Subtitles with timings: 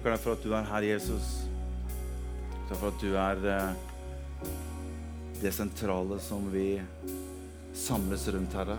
[0.00, 1.24] Takker deg for at du er her, Jesus.
[2.70, 4.46] Takk for at du er eh,
[5.42, 6.78] det sentrale som vi
[7.76, 8.78] samles rundt, Herre.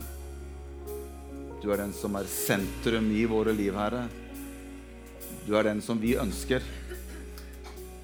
[1.61, 4.07] Du er den som er sentrum i våre liv, Herre.
[5.45, 6.65] Du er den som vi ønsker.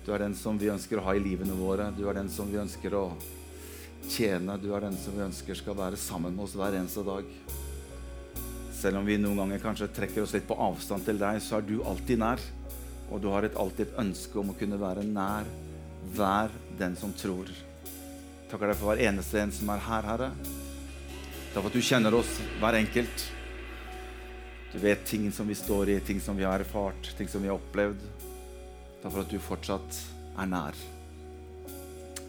[0.05, 1.89] Du er den som vi ønsker å ha i livene våre.
[1.97, 3.07] Du er den som vi ønsker å
[4.05, 4.59] tjene.
[4.61, 7.33] Du er den som vi ønsker skal være sammen med oss hver eneste dag.
[8.77, 11.65] Selv om vi noen ganger kanskje trekker oss litt på avstand til deg, så er
[11.65, 12.45] du alltid nær.
[13.11, 15.47] Og du har et, alltid ønske om å kunne være nær
[16.15, 17.49] hver den som tror.
[18.51, 20.29] Takker deg for hver eneste en som er her, Herre.
[21.53, 23.25] Takk for at du kjenner oss, hver enkelt.
[24.73, 27.49] Du vet ting som vi står i, ting som vi har erfart, ting som vi
[27.51, 28.03] har opplevd.
[29.01, 29.99] Takk for at du fortsatt
[30.37, 30.77] er nær.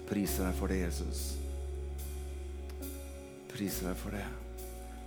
[0.09, 1.25] Priser deg for det, Jesus.
[3.53, 4.25] Priser deg for det.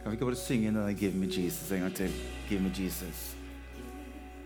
[0.02, 2.12] Kan vi ikke bare synge inn denne 'Give me Jesus' en gang til?
[2.50, 3.41] Give me Jesus.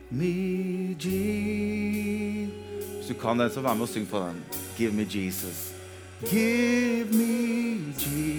[0.09, 2.53] Me Jesus.
[2.95, 4.43] Hvis du kan den, så vær med og syng på den.
[4.77, 5.73] Give me Jesus.
[6.31, 8.35] Give me Jesus.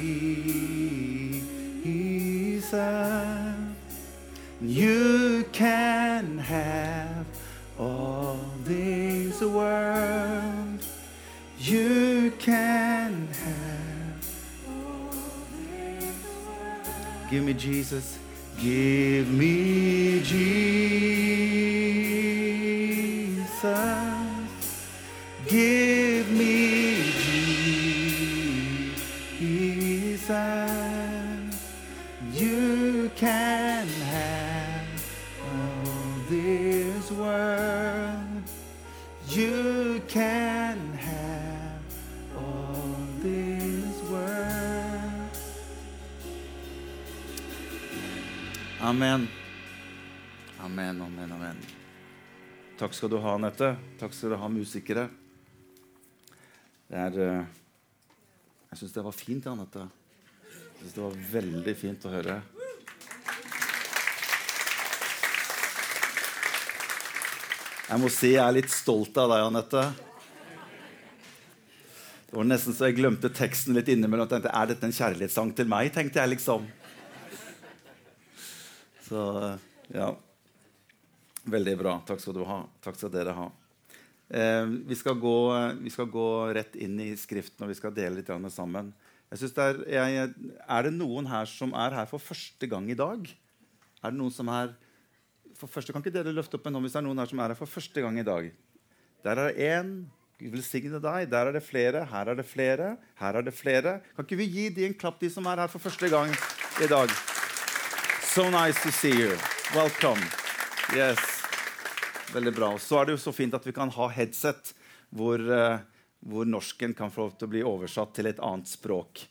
[4.62, 7.26] You can have
[7.78, 10.80] all this world.
[11.58, 13.66] You can have
[17.30, 18.18] Give me Jesus.
[18.60, 21.25] Give me Jesus.
[48.96, 49.28] Amen.
[50.64, 51.56] Amen, amen, amen.
[52.78, 53.74] Takk skal du ha, Anette.
[54.00, 55.02] Takk skal du ha, musikere.
[56.88, 57.42] Det er eh,
[58.70, 59.84] Jeg syns det var fint, Anette.
[60.46, 62.38] Jeg synes det var veldig fint å høre.
[67.90, 69.84] Jeg må si jeg er litt stolt av deg, Anette.
[72.32, 74.32] Det var nesten så jeg glemte teksten litt innimellom.
[74.32, 75.92] tenkte, Er dette en kjærlighetssang til meg?
[75.92, 76.64] tenkte jeg liksom.
[79.06, 79.22] Så
[79.94, 80.10] ja.
[81.46, 81.94] Veldig bra.
[82.06, 82.64] Takk skal du ha.
[82.82, 83.46] Takk skal dere ha.
[84.28, 85.36] Eh, vi, skal gå,
[85.78, 88.90] vi skal gå rett inn i Skriften, og vi skal dele litt sammen.
[89.30, 93.30] Det er, jeg, er det noen her som er her for første gang i dag?
[94.02, 94.74] Er det noen som er
[95.56, 97.40] for første, Kan ikke dere løfte opp en hånd hvis det er noen her som
[97.40, 98.50] er her for første gang i dag?
[99.24, 99.94] Der er det én.
[100.36, 101.30] Gud velsigne deg.
[101.32, 102.04] Der er det flere.
[102.10, 102.90] Her er det flere.
[103.16, 103.96] Her er det flere.
[104.14, 106.34] Kan ikke vi gi de en klapp, de som er her for første gang
[106.84, 107.35] i dag?
[108.36, 109.32] So nice to see you.
[109.74, 110.20] Welcome.
[110.94, 111.18] Yes.
[112.34, 112.78] Veldig bra.
[112.78, 114.74] Så er det jo så fint at vi kan ha headset
[115.08, 115.78] hvor, eh,
[116.20, 119.22] hvor norsken kan få lov til å bli oversatt til et annet språk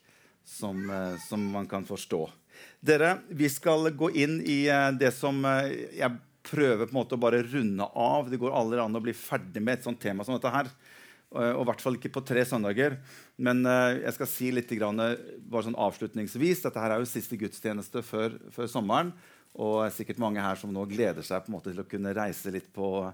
[0.42, 2.24] som, eh, som man kan forstå.
[2.82, 6.10] Dere, vi skal gå inn i eh, det som jeg
[6.42, 8.34] prøver på en måte å bare runde av.
[8.34, 10.74] Det går aldri an å bli ferdig med et sånt tema som dette her.
[11.34, 13.00] Eh, Og i hvert fall ikke på tre søndager.
[13.38, 16.64] Men eh, jeg skal si litt eh, bare sånn avslutningsvis.
[16.66, 19.14] Dette her er jo siste gudstjeneste før, før sommeren.
[19.56, 21.88] Og det er sikkert mange her som nå gleder seg på en måte til å
[21.88, 23.08] kunne reise litt på,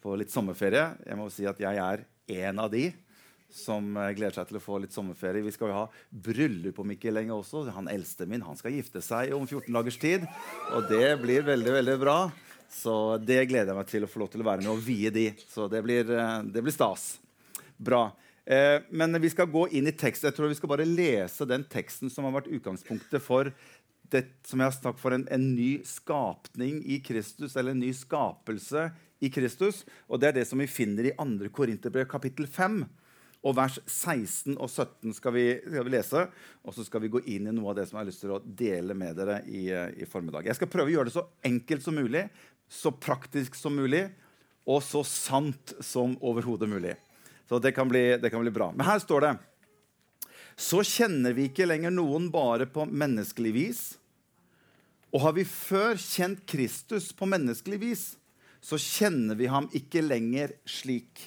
[0.00, 0.86] på litt sommerferie.
[1.04, 2.06] Jeg må si at jeg er
[2.48, 2.86] en av de
[3.52, 3.84] som
[4.16, 5.44] gleder seg til å få litt sommerferie.
[5.44, 7.66] Vi skal jo ha bryllup om ikke lenge også.
[7.76, 10.24] Han eldste min han skal gifte seg om 14 dagers tid.
[10.72, 12.16] Og det blir veldig, veldig bra.
[12.72, 15.12] Så det gleder jeg meg til å få lov til å være med og vie
[15.12, 15.26] de.
[15.52, 17.10] Så det blir, det blir stas.
[17.82, 18.04] Bra.
[18.44, 20.30] Eh, men vi skal gå inn i teksten.
[20.30, 23.52] Jeg tror vi skal bare lese den teksten som har vært utgangspunktet for
[24.12, 27.92] det som jeg har snakket for en, en ny skapning i Kristus, eller en ny
[27.96, 28.90] skapelse
[29.24, 29.82] i Kristus.
[30.08, 31.48] Og det er det som vi finner i 2.
[31.54, 32.82] Korinterbrev kapittel 5.
[33.42, 36.26] Og vers 16 og 17 skal vi, skal vi lese.
[36.62, 38.34] Og så skal vi gå inn i noe av det som jeg har lyst til
[38.36, 40.46] å dele med dere i, i formiddag.
[40.46, 42.26] Jeg skal prøve å gjøre det så enkelt som mulig,
[42.70, 44.06] så praktisk som mulig,
[44.62, 46.94] og så sant som overhodet mulig.
[47.52, 48.70] Så det kan, bli, det kan bli bra.
[48.72, 49.30] Men her står det
[50.56, 53.80] Så kjenner vi ikke lenger noen bare på menneskelig vis.
[55.12, 58.04] Og har vi før kjent Kristus på menneskelig vis,
[58.64, 61.20] så kjenner vi ham ikke lenger slik.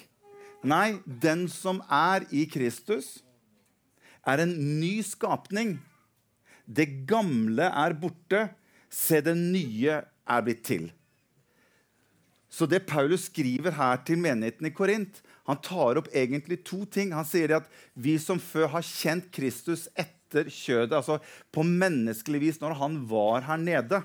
[0.66, 3.20] Nei, den som er i Kristus,
[4.26, 5.76] er en ny skapning.
[6.66, 8.48] Det gamle er borte,
[8.90, 10.90] se det nye er blitt til.
[12.50, 17.14] Så det Paulus skriver her til menigheten i Korint, han tar opp egentlig to ting.
[17.14, 21.20] Han sier at vi som før har kjent Kristus etter kjødet, altså
[21.54, 24.02] på menneskelig vis når han var her nede,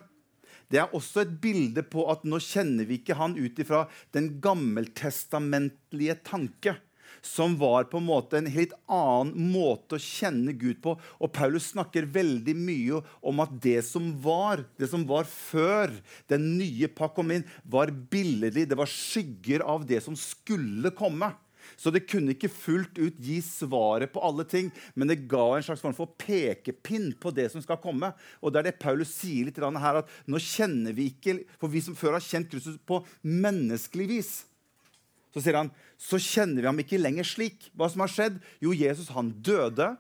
[0.72, 3.84] det er også et bilde på at nå kjenner vi ikke han ut ifra
[4.16, 6.78] den gammeltestamentlige tanke
[7.22, 10.96] som var på en måte en helt annen måte å kjenne Gud på.
[11.22, 15.94] Og Paulus snakker veldig mye om at det som var, det som var før
[16.32, 18.68] den nye pakk kom inn, var billedlig.
[18.70, 21.32] Det var skygger av det som skulle komme.
[21.78, 25.66] Så det kunne ikke fullt ut gi svaret på alle ting, men det ga en
[25.66, 28.12] slags form for pekepinn på det som skal komme.
[28.42, 31.82] Og det er det Paulus sier litt her, at nå kjenner vi ikke For vi
[31.84, 34.32] som før har kjent Kristus på menneskelig vis,
[35.32, 37.70] så sier han så kjenner vi ham ikke lenger slik.
[37.78, 38.42] Hva som har skjedd?
[38.64, 39.94] Jo, Jesus han døde,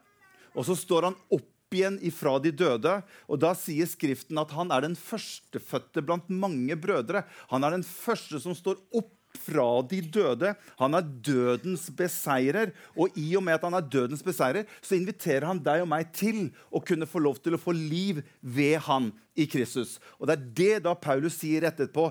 [0.52, 2.98] og så står han opp igjen ifra de døde.
[3.32, 7.24] Og da sier Skriften at han er den førstefødte blant mange brødre.
[7.54, 10.54] Han er den første som står opp fra de døde.
[10.80, 12.74] Han er dødens beseirer.
[12.96, 16.12] Og i og med at han er dødens beseirer, så inviterer han deg og meg
[16.16, 19.98] til å kunne få lov til å få liv ved han i Kristus.
[20.20, 22.10] Og det er det da Paulus sier etterpå.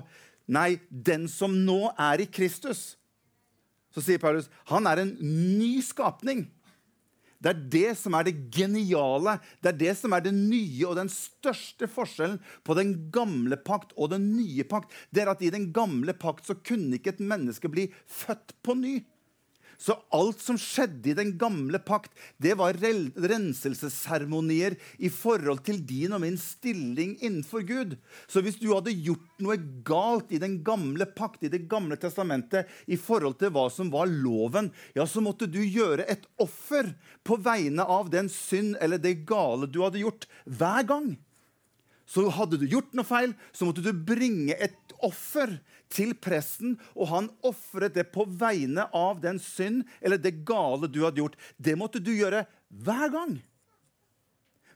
[0.51, 2.95] Nei, den som nå er i Kristus,
[3.91, 6.47] så sier Paulus han er en ny skapning.
[7.41, 10.99] Det er det som er det geniale, det er det som er det nye og
[10.99, 14.93] den største forskjellen på den gamle pakt og den nye pakt.
[15.09, 18.77] Det er at I den gamle pakt så kunne ikke et menneske bli født på
[18.77, 18.99] ny.
[19.81, 26.13] Så alt som skjedde i den gamle pakt, det var renselsesseremonier i forhold til din
[26.13, 27.95] og min stilling innenfor Gud.
[28.29, 29.57] Så hvis du hadde gjort noe
[29.87, 34.05] galt i den gamle pakt, i Det gamle testamentet, i forhold til hva som var
[34.05, 36.93] loven, ja, så måtte du gjøre et offer
[37.25, 41.17] på vegne av den synd eller det gale du hadde gjort, hver gang.
[42.05, 45.57] Så hadde du gjort noe feil, så måtte du bringe et offer
[45.91, 51.03] til presten, og han ofret det på vegne av den synd eller det gale du
[51.05, 51.39] hadde gjort.
[51.57, 53.39] Det måtte du gjøre hver gang.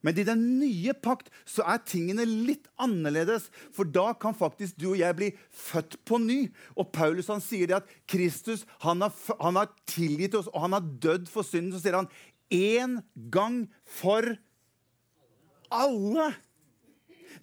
[0.05, 3.47] Men i den nye pakt så er tingene litt annerledes.
[3.73, 6.39] For da kan faktisk du og jeg bli født på ny.
[6.77, 10.77] Og Paulus han sier det at Kristus han har, han har tilgitt oss, og han
[10.77, 11.73] har dødd for synden.
[11.73, 12.11] Så sier han
[12.53, 12.99] én
[13.33, 13.63] gang
[13.97, 14.35] for
[15.73, 16.29] alle.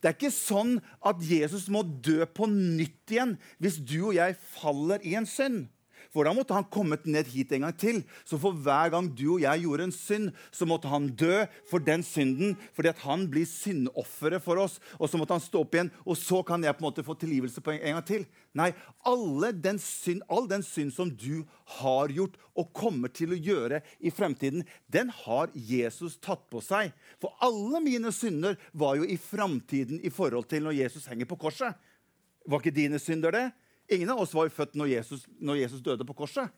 [0.01, 4.39] Det er ikke sånn at Jesus må dø på nytt igjen hvis du og jeg
[4.55, 5.67] faller i en synd.
[6.13, 8.03] For da måtte han kommet ned hit en gang til.
[8.29, 11.81] Så for hver gang du og jeg gjorde en synd, så måtte han dø for
[11.81, 12.59] den synden.
[12.77, 14.77] Fordi at han blir syndofferet for oss.
[15.01, 17.17] Og så måtte han stå opp igjen, og så kan jeg på en måte få
[17.17, 18.27] tilgivelse på en, gang til.
[18.53, 18.71] Nei,
[19.65, 21.47] den synd, all den synd som du
[21.79, 26.93] har gjort og kommer til å gjøre i fremtiden, den har Jesus tatt på seg.
[27.23, 31.41] For alle mine synder var jo i framtiden i forhold til når Jesus henger på
[31.47, 31.73] korset.
[32.45, 33.47] Var ikke dine synder det?
[33.91, 36.51] Ingen av oss var jo født når Jesus, når Jesus døde på korset.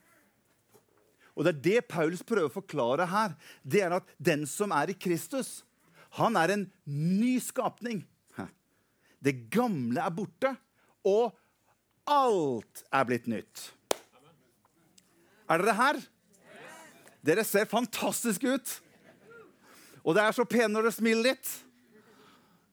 [1.34, 3.34] Og Det er det Paulus prøver å forklare her.
[3.62, 5.64] Det er at den som er i Kristus,
[6.14, 8.04] han er en ny skapning.
[9.24, 10.50] Det gamle er borte,
[11.08, 11.32] og
[12.04, 13.62] alt er blitt nytt.
[15.48, 16.00] Er dere her?
[17.24, 18.74] Dere ser fantastiske ut.
[20.04, 21.48] Og det er så pene når dere smiler litt.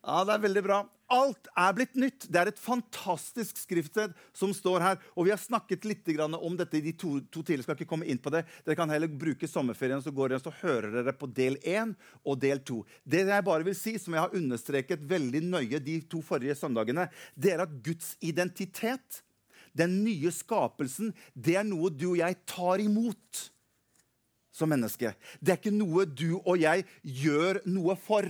[0.04, 0.82] Ja, det er veldig bra.
[1.12, 2.26] Alt er blitt nytt.
[2.32, 5.00] Det er et fantastisk skriftsted som står her.
[5.16, 7.64] Og Vi har snakket litt om dette i de to, to tidligere.
[7.64, 8.46] skal ikke komme inn på det.
[8.66, 12.40] Dere kan heller bruke sommerferien, så går dere og hører dere på del 1 og
[12.40, 12.86] del 2.
[13.04, 17.10] Det jeg bare vil si, som jeg har understreket veldig nøye de to forrige søndagene,
[17.36, 19.24] det er at Guds identitet,
[19.74, 23.52] den nye skapelsen, det er noe du og jeg tar imot
[24.52, 25.14] som menneske.
[25.40, 28.28] Det er ikke noe du og jeg gjør noe for.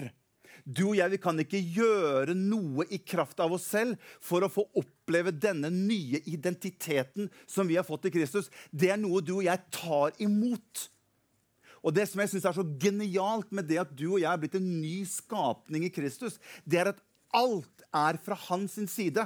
[0.63, 4.51] Du og jeg vi kan ikke gjøre noe i kraft av oss selv for å
[4.51, 8.51] få oppleve denne nye identiteten som vi har fått i Kristus.
[8.72, 10.88] Det er noe du og jeg tar imot.
[11.81, 14.41] Og Det som jeg synes er så genialt med det at du og jeg er
[14.41, 17.01] blitt en ny skapning i Kristus, det er at
[17.34, 19.25] alt er fra hans side.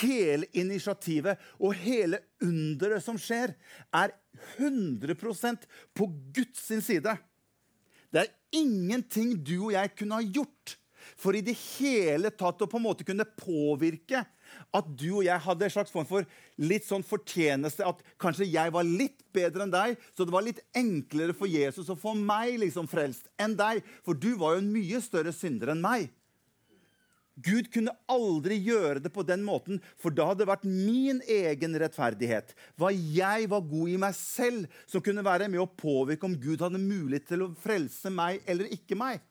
[0.00, 3.52] Hele initiativet og hele underet som skjer,
[3.92, 4.14] er
[4.56, 7.16] 100% på Guds side.
[8.14, 10.76] Det er ingenting du og jeg kunne ha gjort
[11.18, 14.22] for i det hele tatt å på en måte kunne påvirke
[14.74, 16.26] at du og jeg hadde en slags form for
[16.62, 17.86] litt sånn fortjeneste.
[17.86, 21.90] At kanskje jeg var litt bedre enn deg, så det var litt enklere for Jesus
[21.90, 23.82] å få meg liksom frelst enn deg.
[24.06, 26.08] For du var jo en mye større synder enn meg.
[27.42, 31.74] Gud kunne aldri gjøre det på den måten, for da hadde det vært min egen
[31.82, 36.36] rettferdighet, hva jeg var god i meg selv, som kunne være med å påvirke om
[36.38, 39.22] Gud hadde mulighet til å frelse meg eller ikke meg.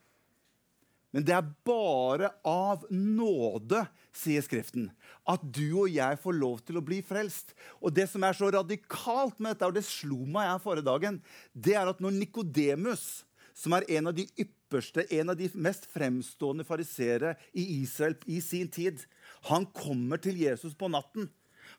[1.13, 3.83] Men det er bare av nåde,
[4.13, 4.87] sier Skriften,
[5.29, 7.53] at du og jeg får lov til å bli frelst.
[7.79, 11.21] Og det som er så radikalt med dette, og det slo meg her forrige dagen,
[11.53, 13.05] det er at når Nikodemus
[13.53, 18.41] som er en av de ypperste, en av de mest fremstående fariseere i Israel i
[18.41, 19.03] sin tid.
[19.49, 21.29] Han kommer til Jesus på natten.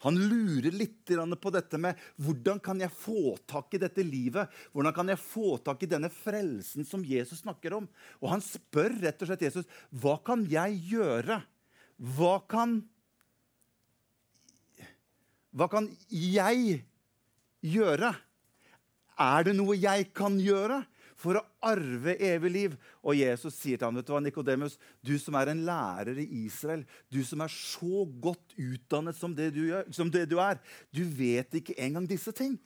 [0.04, 4.48] Han lurer litt på dette med hvordan kan jeg få tak i dette livet?
[4.72, 7.88] Hvordan kan jeg få tak i denne frelsen som Jesus snakker om?
[8.20, 11.40] Og han spør rett og slett Jesus hva kan jeg gjøre?
[11.96, 12.82] Hva kan
[15.54, 16.80] Hva kan jeg
[17.62, 18.08] gjøre?
[19.14, 20.80] Er det noe jeg kan gjøre?
[21.20, 22.76] For å arve evig liv.
[23.04, 26.26] Og Jesus sier til ham, vet du hva, Nikodemus, du som er en lærer i
[26.44, 30.60] Israel, du som er så godt utdannet som det du, gjør, som det du er,
[30.94, 32.56] du vet ikke engang disse ting.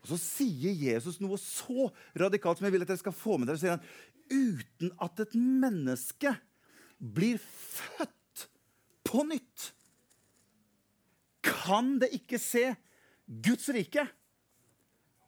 [0.00, 3.50] Og Så sier Jesus noe så radikalt som jeg vil at dere skal få med
[3.50, 3.60] dere.
[3.60, 3.84] sier han,
[4.30, 6.30] Uten at et menneske
[7.00, 8.46] blir født
[9.08, 9.72] på nytt,
[11.42, 12.68] kan det ikke se
[13.26, 14.04] Guds rike.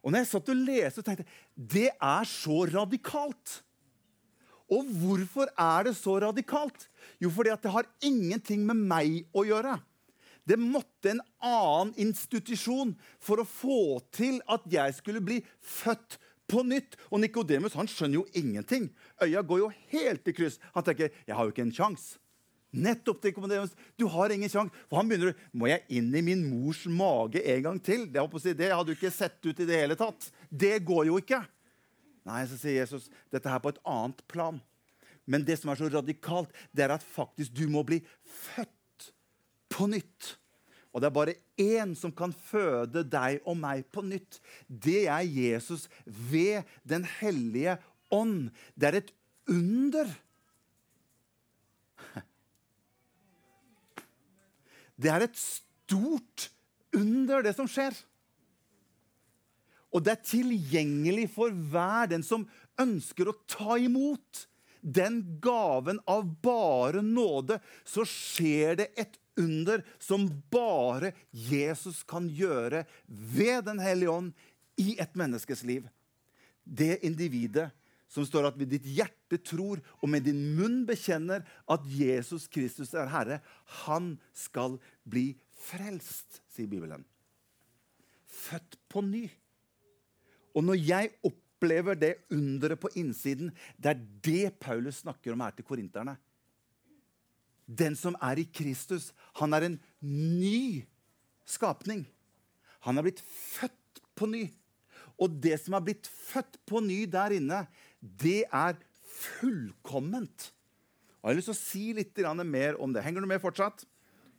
[0.03, 3.61] Og når jeg satt og leste, tenkte jeg det er så radikalt.
[4.73, 6.87] Og hvorfor er det så radikalt?
[7.21, 9.77] Jo, fordi det har ingenting med meg å gjøre.
[10.43, 16.17] Det måtte en annen institusjon for å få til at jeg skulle bli født
[16.51, 16.97] på nytt.
[17.11, 18.89] Og Nikodemus skjønner jo ingenting.
[19.23, 20.59] Øya går jo helt i kryss.
[20.75, 22.19] Han tenker jeg har jo ikke en sjanse.
[22.73, 23.33] Nettopp det,
[23.97, 24.73] Du har ingen sjanse.
[24.89, 28.07] For han begynner Må jeg inn i min mors mage en gang til?
[28.09, 30.31] Det, si, det hadde du ikke sett ut i det hele tatt.
[30.49, 31.43] Det går jo ikke.
[32.25, 34.61] Nei, så sier Jesus dette her på et annet plan.
[35.25, 39.11] Men det som er så radikalt, det er at faktisk du må bli født
[39.71, 40.35] på nytt.
[40.93, 44.39] Og det er bare én som kan føde deg og meg på nytt.
[44.67, 47.79] Det er Jesus ved Den hellige
[48.13, 48.51] ånd.
[48.77, 49.13] Det er et
[49.49, 50.09] under.
[54.95, 56.49] Det er et stort
[56.93, 57.95] under, det som skjer.
[59.93, 62.47] Og det er tilgjengelig for hver den som
[62.81, 64.47] ønsker å ta imot
[64.83, 67.59] den gaven av bare nåde.
[67.85, 74.33] Så skjer det et under som bare Jesus kan gjøre ved Den hellige ånd
[74.77, 75.87] i et menneskes liv.
[76.63, 77.71] Det individet
[78.13, 81.41] som står at ved ditt hjerte tror og med din munn bekjenner
[81.71, 83.39] at Jesus Kristus er Herre,
[83.85, 84.77] han skal
[85.09, 85.31] bli
[85.63, 87.05] frelst, sier Bibelen.
[88.29, 89.25] Født på ny.
[90.53, 93.49] Og når jeg opplever det underet på innsiden,
[93.81, 96.17] det er det Paulus snakker om her til korinterne.
[97.65, 100.83] Den som er i Kristus, han er en ny
[101.47, 102.03] skapning.
[102.85, 104.43] Han er blitt født på ny.
[105.21, 107.63] Og det som er blitt født på ny der inne,
[108.03, 108.75] det er
[109.13, 110.49] fullkomment.
[111.21, 113.03] Og Jeg har lyst til å si litt mer om det.
[113.03, 113.85] Henger du med fortsatt?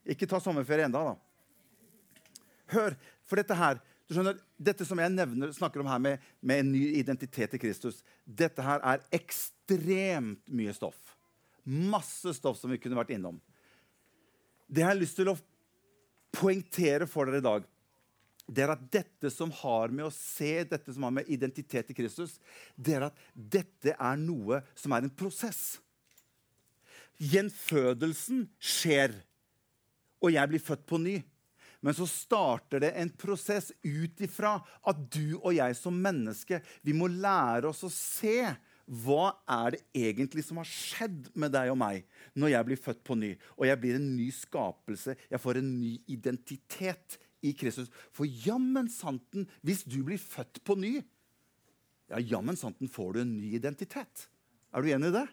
[0.05, 1.15] Ikke ta sommerferie enda, da.
[2.75, 6.61] Hør, for dette her du skjønner, Dette som jeg nevner, snakker om her med, med
[6.61, 11.17] en ny identitet i Kristus, dette her er ekstremt mye stoff.
[11.65, 13.41] Masse stoff som vi kunne vært innom.
[14.69, 15.39] Det jeg har lyst til å
[16.35, 17.67] poengtere for dere i dag,
[18.47, 21.97] det er at dette som har med å se, dette som har med identitet i
[21.97, 22.37] Kristus,
[22.77, 25.79] det er at dette er noe som er en prosess.
[27.23, 29.15] Gjenfødelsen skjer,
[30.21, 31.17] og jeg blir født på ny.
[31.85, 34.57] Men så starter det en prosess ut ifra
[34.89, 38.39] at du og jeg som menneske vi må lære oss å se
[38.85, 42.05] hva er det egentlig som har skjedd med deg og meg
[42.37, 43.31] når jeg blir født på ny?
[43.57, 45.15] Og jeg blir en ny skapelse.
[45.29, 47.91] Jeg får en ny identitet i Kristus.
[48.15, 50.97] For jammen santen, hvis du blir født på ny,
[52.13, 54.29] ja, jammen santen får du en ny identitet.
[54.75, 55.29] Er du enig i det?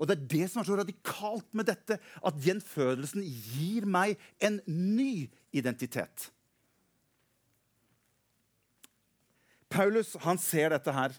[0.00, 4.56] Og Det er det som er så radikalt med dette, at gjenfødelsen gir meg en
[4.64, 6.30] ny identitet.
[9.70, 11.12] Paulus han ser dette her.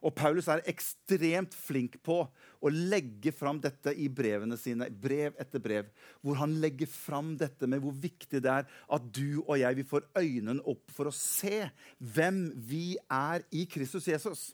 [0.00, 5.60] Og Paulus er ekstremt flink på å legge fram dette i brevene sine, brev etter
[5.60, 5.90] brev,
[6.24, 9.88] hvor han legger fram dette med hvor viktig det er at du og jeg vi
[9.90, 11.66] får øynene opp for å se
[11.98, 14.50] hvem vi er i Kristus Jesus.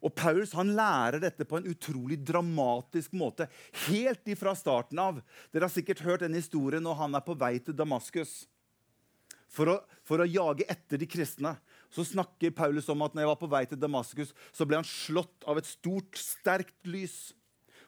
[0.00, 3.50] Og Paulus han lærer dette på en utrolig dramatisk måte.
[3.84, 5.20] Helt ifra starten av.
[5.52, 8.46] Dere har sikkert hørt den historien når han er på vei til Damaskus
[9.50, 11.56] for å, for å jage etter de kristne
[11.90, 14.86] så snakker Paulus om at når jeg var på vei til Damaskus, så ble han
[14.86, 17.32] slått av et stort, sterkt lys.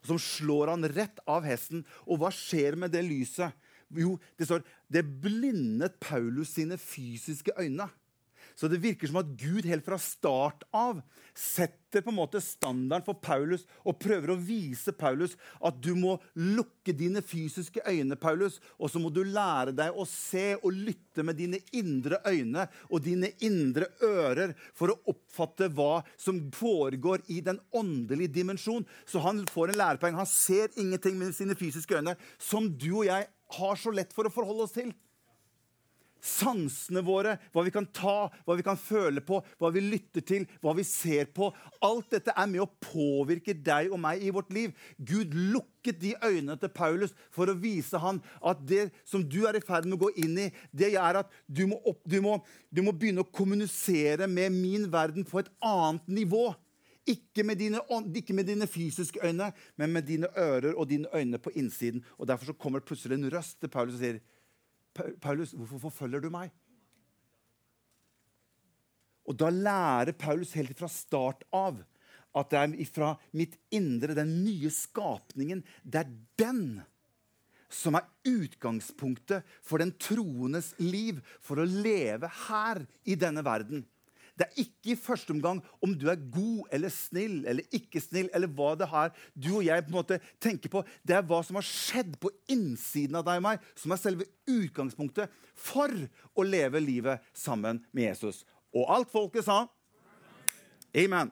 [0.02, 1.84] Som slår han rett av hesten.
[2.10, 3.54] Og hva skjer med det lyset?
[3.94, 7.86] Jo, det står det blindet Paulus sine fysiske øyne.
[8.62, 11.00] Så det virker som at Gud helt fra start av
[11.34, 15.34] setter på en måte standarden for Paulus og prøver å vise Paulus
[15.66, 20.06] at du må lukke dine fysiske øyne, Paulus, og så må du lære deg å
[20.06, 26.04] se og lytte med dine indre øyne og dine indre ører for å oppfatte hva
[26.14, 28.86] som foregår i den åndelige dimensjon.
[29.10, 30.22] Så han får en lærepoeng.
[30.22, 33.26] Han ser ingenting med sine fysiske øyne som du og jeg
[33.58, 34.94] har så lett for å forholde oss til
[36.22, 40.46] sansene våre, hva vi kan ta, hva vi kan føle på, hva vi lytter til,
[40.62, 41.50] hva vi ser på.
[41.82, 44.72] Alt dette er med å påvirke deg og meg i vårt liv.
[44.98, 49.58] Gud lukket de øynene til Paulus for å vise han at det som du er
[49.58, 52.38] i ferd med å gå inn i, det er at du må, opp, du må,
[52.70, 56.52] du må begynne å kommunisere med min verden på et annet nivå.
[57.02, 57.80] Ikke med, dine,
[58.14, 62.04] ikke med, dine, fysiske øyne, men med dine ører og dine øyne på innsiden.
[62.14, 64.20] Og Derfor så kommer det plutselig en røst til Paulus og sier
[64.94, 66.52] Paulus, hvorfor forfølger du meg?
[69.28, 71.80] Og da lærer Paulus helt fra start av
[72.32, 76.64] at det er fra mitt indre, den nye skapningen, det er den
[77.72, 83.86] som er utgangspunktet for den troendes liv, for å leve her i denne verden.
[84.32, 88.30] Det er ikke i første omgang om du er god eller snill eller ikke snill,
[88.32, 90.82] eller hva det har du og jeg på en måte tenker på.
[91.04, 94.28] Det er hva som har skjedd på innsiden av deg og meg, som er selve
[94.48, 95.92] utgangspunktet for
[96.32, 98.42] å leve livet sammen med Jesus.
[98.72, 99.66] Og alt folket sa
[100.96, 101.30] Amen.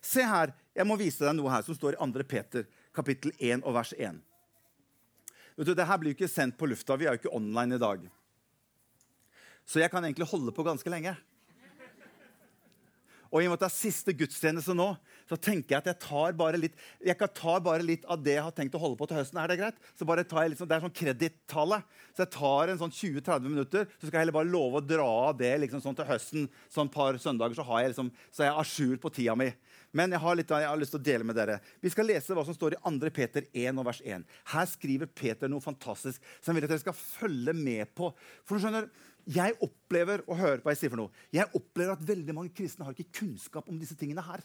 [0.00, 2.26] Se her, jeg må vise deg noe her som står i 2.
[2.30, 4.20] Peter kapittel 1 og vers 1.
[5.58, 6.96] Vet du, Dette blir jo ikke sendt på lufta.
[6.96, 8.06] Vi er jo ikke online i dag.
[9.66, 11.12] Så jeg kan egentlig holde på ganske lenge.
[13.30, 14.88] Og i og med at det er siste gudstjeneste nå,
[15.30, 16.74] så tenker jeg at jeg tar bare litt
[17.06, 19.38] jeg tar bare litt av det jeg har tenkt å holde på til høsten.
[19.38, 19.78] Er Det greit?
[19.94, 21.82] Så bare tar jeg litt sånn, Det er sånn kredittale.
[22.10, 25.06] Så jeg tar en sånn 20-30 minutter, så skal jeg heller bare love å dra
[25.30, 26.48] av det liksom sånn til høsten.
[26.68, 29.52] Sånn par søndager, så, har jeg liksom, så er jeg à jour på tida mi.
[29.94, 31.58] Men jeg har, litt, jeg har lyst til å dele med dere.
[31.82, 33.10] Vi skal lese hva som står i 2.
[33.14, 34.26] Peter 1 og vers 1.
[34.52, 38.12] Her skriver Peter noe fantastisk som jeg vil at dere skal følge med på.
[38.46, 38.86] For du skjønner,
[39.28, 42.86] jeg opplever og hører på jeg sier for noe, jeg opplever at veldig mange kristne
[42.86, 44.42] har ikke kunnskap om disse tingene her.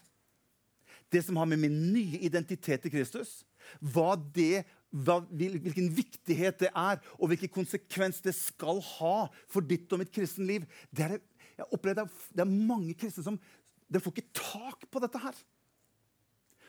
[1.12, 3.44] Det som har med min nye identitet i Kristus,
[3.80, 9.16] hva det, hva, hvilken viktighet det er, og hvilken konsekvens det skal ha
[9.50, 10.66] for ditt og mitt kristenliv.
[10.90, 11.20] Det er,
[11.56, 13.38] jeg opplever det er, det er mange kristne som
[13.86, 15.36] de får ikke tak på dette her.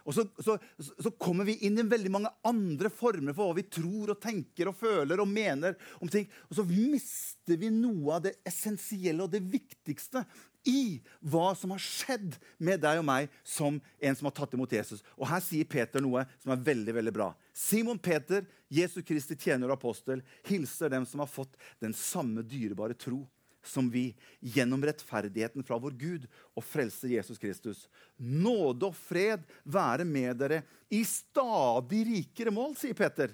[0.08, 3.66] Og så, så, så, kommer vi inn i veldig mange andre former for hva vi
[3.68, 6.30] tror og tenker og føler og mener om ting.
[6.48, 10.24] Og så mister vi noe av det essensielle og det viktigste
[10.68, 14.76] i hva som har skjedd med deg og meg som en som har tatt imot
[14.80, 15.04] Jesus.
[15.20, 17.34] Og her sier Peter noe som er veldig veldig bra.
[17.52, 22.96] Simon Peter, Jesu Kristi tjener og apostel, hilser dem som har fått den samme dyrebare
[22.96, 23.26] tro
[23.70, 26.28] som vi, gjennom rettferdigheten fra vår Gud
[26.58, 27.86] og frelser Jesus Kristus.
[28.18, 33.34] Nåde og fred være med dere i stadig rikere mål, sier Peter.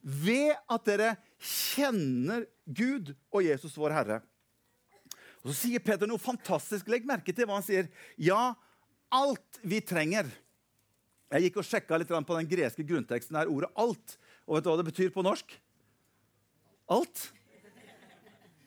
[0.00, 1.12] Ved at dere
[1.42, 4.20] kjenner Gud og Jesus vår Herre.
[5.42, 6.88] Og Så sier Peter noe fantastisk.
[6.90, 7.90] Legg merke til hva han sier.
[8.18, 8.56] Ja,
[9.14, 10.26] alt vi trenger.
[11.30, 14.16] Jeg gikk og sjekka litt på den greske grunnteksten her, ordet 'alt'.
[14.46, 15.54] Og vet du hva det betyr på norsk?
[16.90, 17.32] Alt.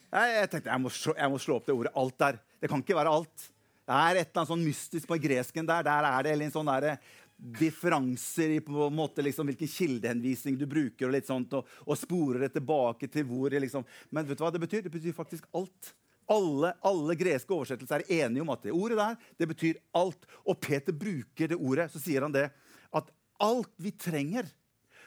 [0.09, 2.39] Jeg, jeg tenkte jeg må, slå, jeg må, slå, opp det ordet 'alt' der.
[2.59, 3.49] Det kan ikke være alt.
[3.89, 5.85] Det er et eller annet sånn mystisk på gresken der.
[5.85, 6.97] Der er det en sånn der,
[7.39, 11.97] differanser i på en måte liksom, hvilken kildehenvisning du bruker, og litt sånt, og, og
[11.97, 13.85] sporer det tilbake til hvor liksom.
[14.11, 14.83] Men vet du hva det betyr?
[14.85, 15.93] Det betyr faktisk alt.
[16.29, 20.27] Alle, alle, greske oversettelser er enige om at det ordet der det betyr alt.
[20.45, 21.89] Og Peter bruker det ordet.
[21.93, 22.49] Så sier han det
[22.93, 23.09] at
[23.41, 24.49] alt vi trenger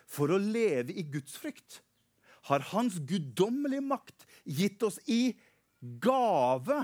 [0.08, 1.82] for å leve i Guds frykt,
[2.50, 5.32] har Hans guddommelige makt gitt oss i
[5.80, 6.82] gave.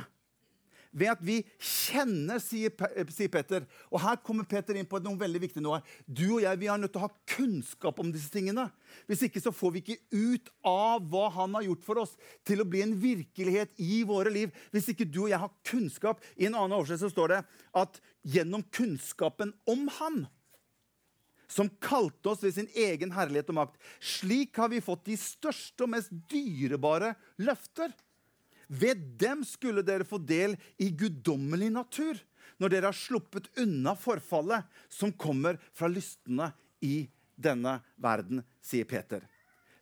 [0.99, 3.67] Ved at vi kjenner, sier, Peter.
[3.93, 5.77] Og her kommer Peter inn på noe veldig viktig nå.
[6.07, 8.69] Du og jeg vi er nødt til å ha kunnskap om disse tingene.
[9.07, 12.17] Hvis ikke så får vi ikke ut av hva han har gjort for oss,
[12.49, 14.55] til å bli en virkelighet i våre liv.
[14.73, 17.45] Hvis ikke du og jeg har kunnskap I en annen oversettelse står det
[17.85, 20.25] at gjennom kunnskapen om han
[21.49, 23.79] som kalte oss ved sin egen herlighet og makt.
[24.01, 27.95] Slik har vi fått de største og mest dyrebare løfter.
[28.69, 32.21] Ved dem skulle dere få del i guddommelig natur,
[32.61, 36.51] når dere har sluppet unna forfallet som kommer fra lystene
[36.85, 37.09] i
[37.39, 39.25] denne verden, sier Peter.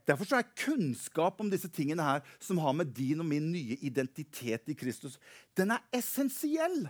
[0.06, 4.70] Derfor er kunnskap om disse tingene her, som har med din og min nye identitet
[4.70, 5.16] i Kristus,
[5.58, 6.84] den er essensiell.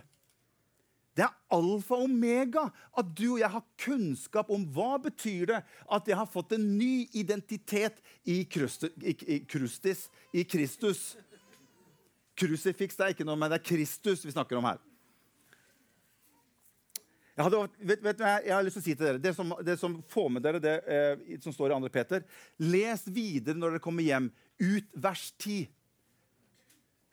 [1.17, 2.67] Det er alfa og omega
[2.99, 5.61] at du og jeg har kunnskap om hva betyr det
[5.95, 11.15] at jeg har fått en ny identitet i, Krustis, i, Kristus.
[12.37, 14.77] Krusifiks det er ikke noe, men det er Kristus vi snakker om her.
[17.33, 19.77] Jeg, hadde, vet, vet, jeg, har lyst til å si til dere, Det som, det
[19.81, 21.91] som får med dere det eh, som står i 2.
[21.93, 22.23] Peter
[22.61, 24.29] Les videre når dere kommer hjem,
[24.61, 25.65] ut vers 10.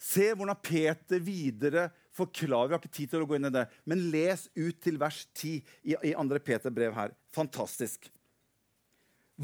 [0.01, 2.71] Se hvordan Peter videre forklarer.
[2.71, 5.25] Vi har ikke tid til å gå inn i det, men les ut til vers
[5.35, 6.43] 10 i, i 2.
[6.47, 7.15] Peter brev her.
[7.35, 8.11] Fantastisk.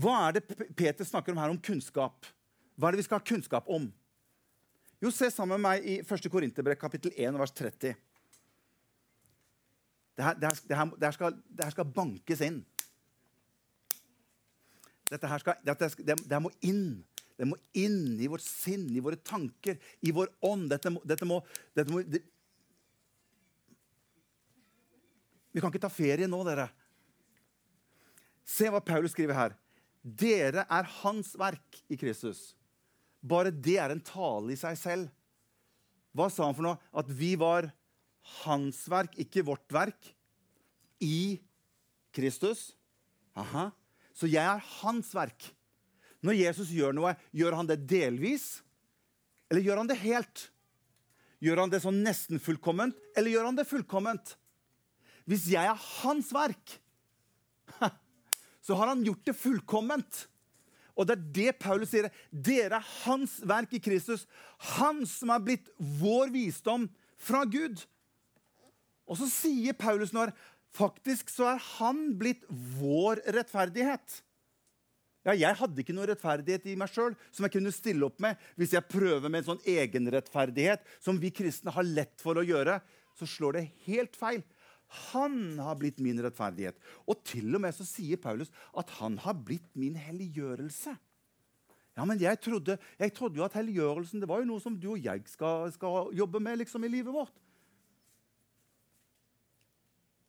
[0.01, 0.45] Hva er det
[0.79, 2.29] Peter snakker om her om kunnskap?
[2.79, 3.89] Hva er det vi skal ha kunnskap om?
[5.01, 6.31] Jo, Se sammen med meg i 1.
[6.31, 7.97] Korinterbrev kapittel 1 vers 30.
[10.17, 12.59] Det her, det, her, det, her, det her, skal, det her skal bankes inn.
[15.11, 17.01] Dette her, skal, dette, det, det må inn.
[17.41, 20.69] Det må inn i vårt sinn, i våre tanker, i vår ånd.
[20.71, 21.41] Dette må, dette må,
[21.75, 22.03] dette må
[25.51, 26.69] Vi kan ikke ta ferie nå, dere.
[28.47, 29.57] Se hva Paulus skriver her.
[30.01, 32.53] Dere er hans verk i Kristus.
[33.21, 35.11] Bare det er en tale i seg selv.
[36.17, 36.81] Hva sa han for noe?
[36.97, 37.69] At vi var
[38.43, 40.11] hans verk, ikke vårt verk,
[41.01, 41.41] i
[42.15, 42.73] Kristus.
[43.39, 43.71] Aha.
[44.17, 45.51] Så jeg er hans verk.
[46.25, 48.61] Når Jesus gjør noe, gjør han det delvis,
[49.51, 50.51] eller gjør han det helt?
[51.41, 54.35] Gjør han det sånn nesten fullkomment, eller gjør han det fullkomment?
[55.31, 56.75] Hvis jeg er hans verk,
[58.67, 60.25] så har han gjort det fullkomment.
[60.99, 62.11] Og det er det Paulus sier.
[62.31, 64.27] Dere er hans verk i Kristus.
[64.77, 66.89] Han som er blitt vår visdom
[67.21, 67.85] fra Gud.
[69.11, 70.35] Og så sier Paulus når
[70.77, 72.45] faktisk så er han blitt
[72.79, 74.21] vår rettferdighet.
[75.27, 78.39] Ja, Jeg hadde ikke noe rettferdighet i meg sjøl som jeg kunne stille opp med.
[78.57, 82.79] Hvis jeg prøver med en sånn egenrettferdighet som vi kristne har lett for å gjøre,
[83.19, 84.41] så slår det helt feil.
[85.13, 86.79] Han har blitt min rettferdighet.
[87.07, 90.97] Og til og med så sier Paulus at han har blitt min helliggjørelse.
[91.99, 94.93] Ja, men jeg trodde, jeg trodde jo at helliggjørelsen det var jo noe som du
[94.95, 97.35] og jeg skal, skal jobbe med liksom, i livet vårt.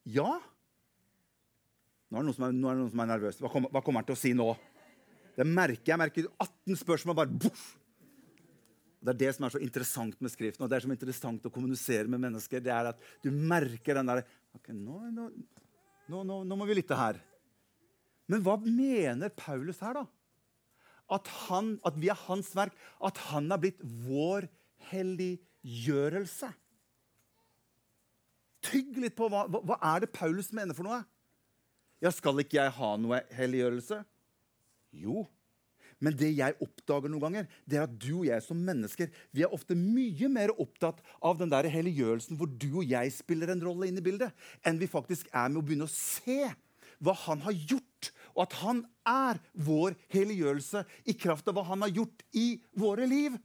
[0.09, 0.39] Ja.
[2.09, 3.39] Nå er det noen som er, noen som er nervøs.
[3.41, 4.49] Hva kommer, hva kommer han til å si nå?
[5.37, 6.01] Det merker jeg.
[6.01, 7.69] merker 18 spørsmål bare boff!
[9.01, 11.53] Det er det som er så interessant med Skriften, og det er så interessant å
[11.53, 12.61] kommunisere med mennesker.
[12.61, 14.21] det er at Du merker den der
[14.53, 15.29] okay, nå, nå,
[16.07, 17.17] nå, nå, må vi lytte her.
[18.29, 20.05] Men hva mener Paulus her, da?
[21.11, 24.45] At, han, at vi er hans verk, at han har blitt vår
[24.91, 26.51] helliggjørelse.
[28.69, 31.01] Tygg litt på hva, hva er det Paulus mener for noe.
[32.01, 34.03] Ja, Skal ikke jeg ha noe helliggjørelse?
[35.01, 35.25] Jo,
[36.01, 39.45] men det jeg oppdager noen ganger, det er at du og jeg som mennesker vi
[39.45, 43.63] er ofte mye mer opptatt av den der helliggjørelsen hvor du og jeg spiller en
[43.63, 44.33] rolle inn i bildet,
[44.65, 46.51] enn vi faktisk er med å begynne å se
[47.01, 51.81] hva han har gjort, og at han er vår helliggjørelse i kraft av hva han
[51.85, 53.37] har gjort i våre liv.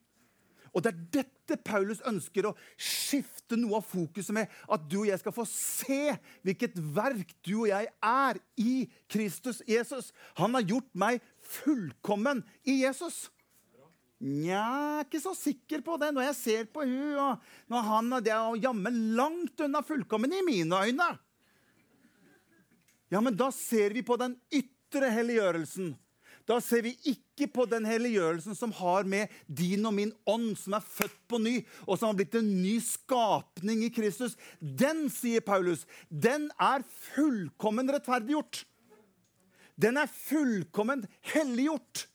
[0.77, 4.51] Og det er dette Paulus ønsker å skifte noe av fokuset med.
[4.69, 8.75] At du og jeg skal få se hvilket verk du og jeg er i
[9.09, 10.13] Kristus Jesus.
[10.37, 13.31] Han har gjort meg fullkommen i Jesus.
[14.21, 18.25] Nja, ikke så sikker på det når jeg ser på hun, og når han og
[18.25, 21.09] det er jammen langt unna fullkommen i mine øyne.
[23.13, 25.95] Ja, men da ser vi på den ytre helliggjørelsen.
[26.47, 30.77] Da ser vi ikke på den helliggjørelsen som har med din og min ånd, som
[30.79, 34.37] er født på ny, og som har blitt en ny skapning i Kristus.
[34.61, 38.63] Den, sier Paulus, den er fullkommen rettferdiggjort.
[39.77, 42.07] Den er fullkomment helliggjort.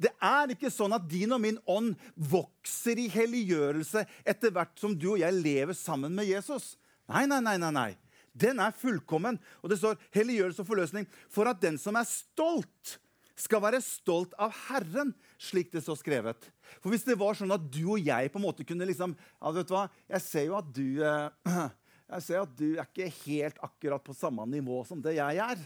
[0.00, 4.94] Det er ikke sånn at din og min ånd vokser i helliggjørelse etter hvert som
[4.96, 6.76] du og jeg lever sammen med Jesus.
[7.10, 7.90] Nei, nei, nei, nei, nei.
[8.32, 9.36] Den er fullkommen.
[9.60, 12.96] Og det står helliggjørelse og forløsning for at den som er stolt,
[13.40, 16.48] skal være stolt av Herren, slik det står skrevet.
[16.80, 19.52] For hvis det var sånn at du og jeg på en måte kunne liksom ja,
[19.56, 21.52] vet du hva, Jeg ser jo at du eh,
[22.16, 25.62] jeg ser at du er ikke helt akkurat på samme nivå som det jeg er.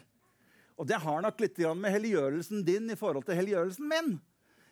[0.74, 4.16] Og det har nok litt med helliggjørelsen din i forhold til helliggjørelsen min.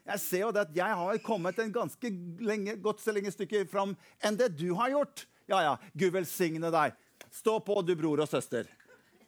[0.02, 2.10] Jeg ser jo det at jeg har kommet en ganske
[2.42, 5.26] lenge, godt så lenge stykke fram enn det du har gjort.
[5.46, 6.96] Ja, ja, Gud velsigne deg.
[7.32, 8.66] Stå på, du bror og søster.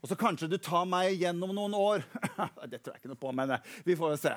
[0.04, 2.02] Og så kanskje du tar meg gjennom noen år.
[2.68, 3.54] det tror jeg ikke noe på, men
[3.86, 4.34] vi får jo se.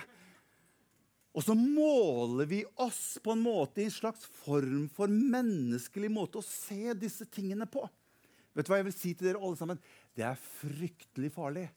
[1.36, 6.40] Og så måler vi oss på en måte i en slags form for menneskelig måte
[6.40, 7.84] å se disse tingene på.
[8.56, 9.82] Vet du hva jeg vil si til dere alle sammen?
[10.16, 11.68] Det er fryktelig farlig.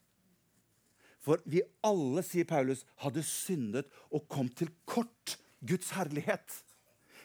[1.20, 5.34] For vi alle, sier Paulus, hadde syndet og kom til kort
[5.66, 6.46] Guds herlighet.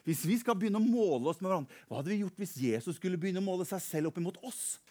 [0.04, 2.98] Hvis vi skal begynne å måle oss med hverandre, Hva hadde vi gjort hvis Jesus
[2.98, 4.82] skulle begynne å måle seg selv opp imot oss?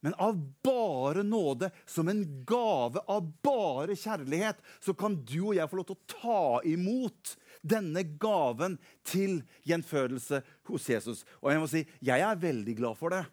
[0.00, 5.68] Men av bare nåde, som en gave av bare kjærlighet, så kan du og jeg
[5.68, 11.26] få lov til å ta imot denne gaven til gjenfødelse hos Jesus.
[11.44, 13.26] Og jeg må si, jeg er veldig glad for det,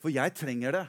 [0.00, 0.86] for jeg trenger det.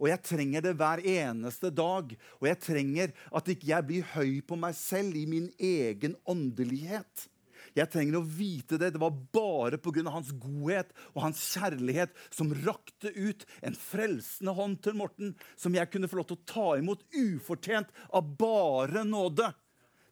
[0.00, 2.10] Og jeg trenger det hver eneste dag.
[2.40, 7.28] Og jeg trenger at ikke jeg blir høy på meg selv i min egen åndelighet.
[7.76, 8.94] Jeg trenger å vite det.
[8.94, 10.06] Det var bare pga.
[10.08, 15.90] hans godhet og hans kjærlighet som rakte ut en frelsende hånd til Morten, som jeg
[15.92, 19.52] kunne få lov til å ta imot ufortjent av bare nåde.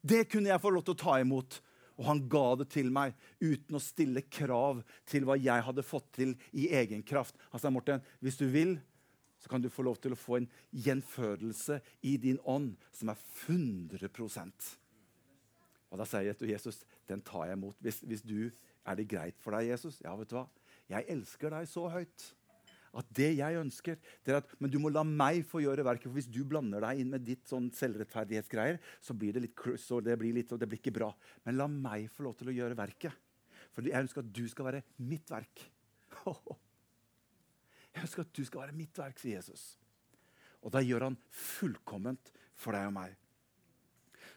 [0.05, 1.61] Det kunne jeg få lov til å ta imot.
[1.96, 6.11] Og han ga det til meg uten å stille krav til hva jeg hadde fått
[6.18, 7.38] til i egen kraft.
[7.55, 8.77] Han sa, Morten, hvis du vil,
[9.40, 13.20] så kan du få lov til å få en gjenfødelse i din ånd som er
[13.46, 14.09] 100
[15.94, 17.76] og da sier jeg til Jesus, den tar jeg imot.
[17.78, 18.50] Hvis, hvis du,
[18.85, 20.02] Er det greit for deg, Jesus?
[20.04, 20.48] Ja, vet du hva?
[20.90, 22.24] Jeg elsker deg så høyt
[22.94, 26.09] at det jeg ønsker det er at, Men du må la meg få gjøre verket.
[26.09, 29.88] for Hvis du blander deg inn med ditt sånn selvrettferdighetsgreier, så blir det litt kryss,
[29.94, 31.11] og det blir, litt, og det blir ikke bra.
[31.46, 33.16] Men la meg få lov til å gjøre verket.
[33.74, 35.64] For jeg ønsker at du skal være mitt verk.
[37.94, 39.76] Jeg ønsker at du skal være mitt verk, sier Jesus.
[40.66, 43.12] Og da gjør han fullkomment for deg og meg.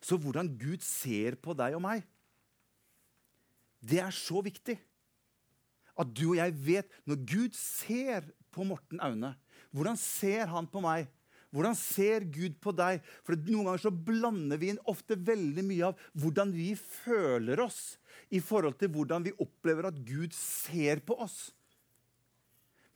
[0.03, 2.05] Så hvordan Gud ser på deg og meg,
[3.81, 4.77] det er så viktig.
[5.97, 9.33] At du og jeg vet Når Gud ser på Morten Aune,
[9.73, 11.07] hvordan ser han på meg?
[11.53, 13.01] Hvordan ser Gud på deg?
[13.25, 17.97] For Noen ganger så blander vi inn ofte veldig mye av hvordan vi føler oss,
[18.33, 21.51] i forhold til hvordan vi opplever at Gud ser på oss.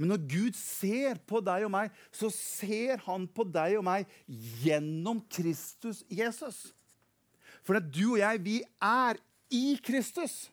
[0.01, 4.09] Men når Gud ser på deg og meg, så ser han på deg og meg
[4.63, 6.71] gjennom Kristus Jesus.
[7.65, 9.19] For at du og jeg, vi er
[9.51, 10.49] i Kristus.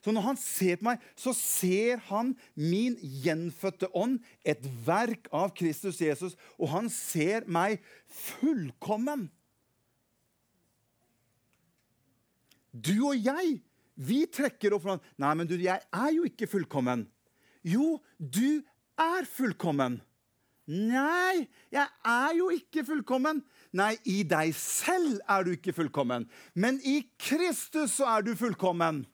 [0.00, 5.52] Så når han ser på meg, så ser han min gjenfødte ånd, et verk av
[5.56, 9.28] Kristus Jesus, og han ser meg fullkommen.
[12.72, 13.58] Du og jeg,
[14.00, 17.04] vi trekker opp fra Nei, men du, jeg er jo ikke fullkommen.
[17.66, 18.62] Jo, du
[19.00, 19.98] er fullkommen.
[20.70, 23.42] Nei, jeg er jo ikke fullkommen.
[23.76, 26.26] Nei, i deg selv er du ikke fullkommen.
[26.54, 29.04] Men i Kristus så er du fullkommen.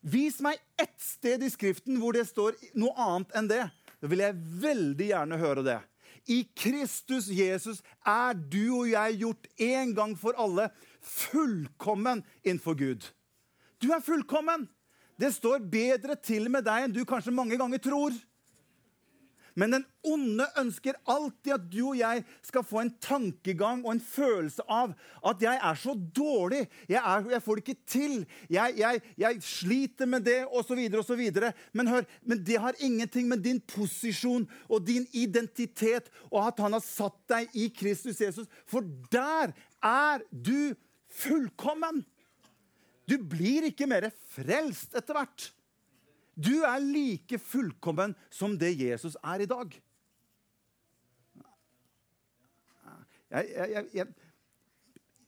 [0.00, 3.64] Vis meg ett sted i Skriften hvor det står noe annet enn det.
[4.00, 5.78] Da vil jeg veldig gjerne høre det.
[6.30, 10.68] I Kristus Jesus er du og jeg gjort en gang for alle
[11.02, 13.08] fullkommen innenfor Gud.
[13.80, 14.68] Du er fullkommen.
[15.20, 18.14] Det står bedre til med deg enn du kanskje mange ganger tror.
[19.60, 24.00] Men den onde ønsker alltid at du og jeg skal få en tankegang og en
[24.00, 24.94] følelse av
[25.26, 26.62] at jeg er så dårlig.
[26.88, 28.14] Jeg, er, jeg får det ikke til.
[28.48, 30.80] Jeg, jeg, jeg sliter med det, osv.
[31.02, 31.24] osv.
[31.76, 36.78] Men hør, men det har ingenting med din posisjon og din identitet og at han
[36.78, 38.48] har satt deg i Kristus Jesus.
[38.64, 39.52] For der
[39.84, 40.72] er du
[41.20, 42.04] fullkommen.
[43.10, 45.50] Du blir ikke mer frelst etter hvert.
[46.34, 49.76] Du er like fullkommen som det Jesus er i dag.
[53.30, 53.46] Jeg,
[53.94, 54.06] jeg,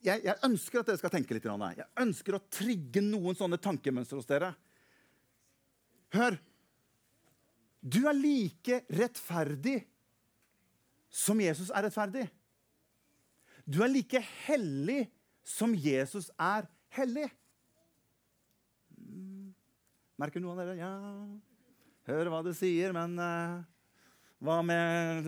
[0.03, 1.45] jeg, jeg ønsker at dere skal tenke litt.
[1.47, 4.51] Jeg ønsker å trigge noen sånne tankemønstre hos dere.
[6.17, 6.39] Hør.
[7.83, 9.81] Du er like rettferdig
[11.13, 12.27] som Jesus er rettferdig.
[13.67, 15.07] Du er like hellig
[15.47, 17.29] som Jesus er hellig.
[20.23, 20.77] Merker noen av dere?
[20.79, 20.91] Ja,
[22.07, 23.59] hører hva du sier, men uh,
[24.43, 25.27] hva med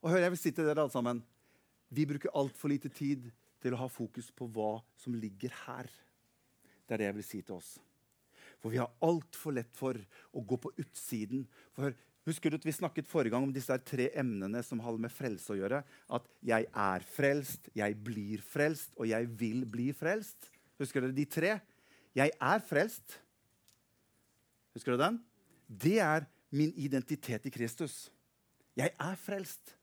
[0.00, 1.20] Og hør, jeg vil si til dere alle sammen
[1.94, 3.28] Vi bruker altfor lite tid
[3.62, 5.86] til å ha fokus på hva som ligger her.
[6.88, 7.74] Det er det jeg vil si til oss.
[8.58, 9.98] For vi har altfor lett for
[10.32, 11.44] å gå på utsiden.
[11.76, 11.92] For
[12.26, 15.52] Husker du at Vi snakket forrige gang om disse tre emnene som har med frelse
[15.52, 15.84] å gjøre.
[16.10, 20.50] At jeg er frelst, jeg blir frelst, og jeg vil bli frelst.
[20.80, 21.58] Husker dere de tre?
[22.16, 23.18] Jeg er frelst.
[24.74, 25.18] Husker du den?
[25.66, 28.08] Det er min identitet i Kristus.
[28.78, 29.76] Jeg er frelst.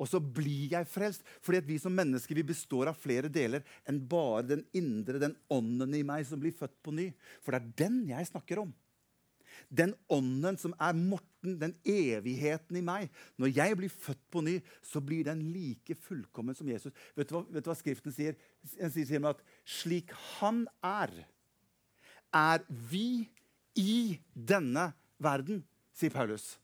[0.00, 1.24] Og så blir jeg frelst.
[1.44, 5.36] Fordi at vi som mennesker vi består av flere deler enn bare den indre, den
[5.52, 7.10] ånden i meg som blir født på ny.
[7.44, 8.72] For det er den jeg snakker om.
[9.68, 13.10] Den ånden som er Morten, den evigheten i meg.
[13.36, 16.94] Når jeg blir født på ny, så blir den like fullkommen som Jesus.
[17.18, 18.38] Vet du hva, vet du hva Skriften sier?
[18.78, 21.12] Den sier at slik han er
[22.34, 23.28] er vi
[23.78, 24.90] i denne
[25.20, 25.62] verden,
[25.96, 26.54] sier Paulus.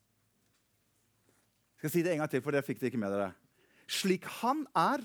[1.76, 3.32] Jeg skal si det en gang til, for det fikk dere ikke med dere.
[3.86, 5.04] Slik han er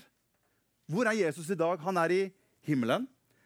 [0.91, 1.79] Hvor er Jesus i dag?
[1.79, 2.23] Han er i
[2.67, 3.05] himmelen.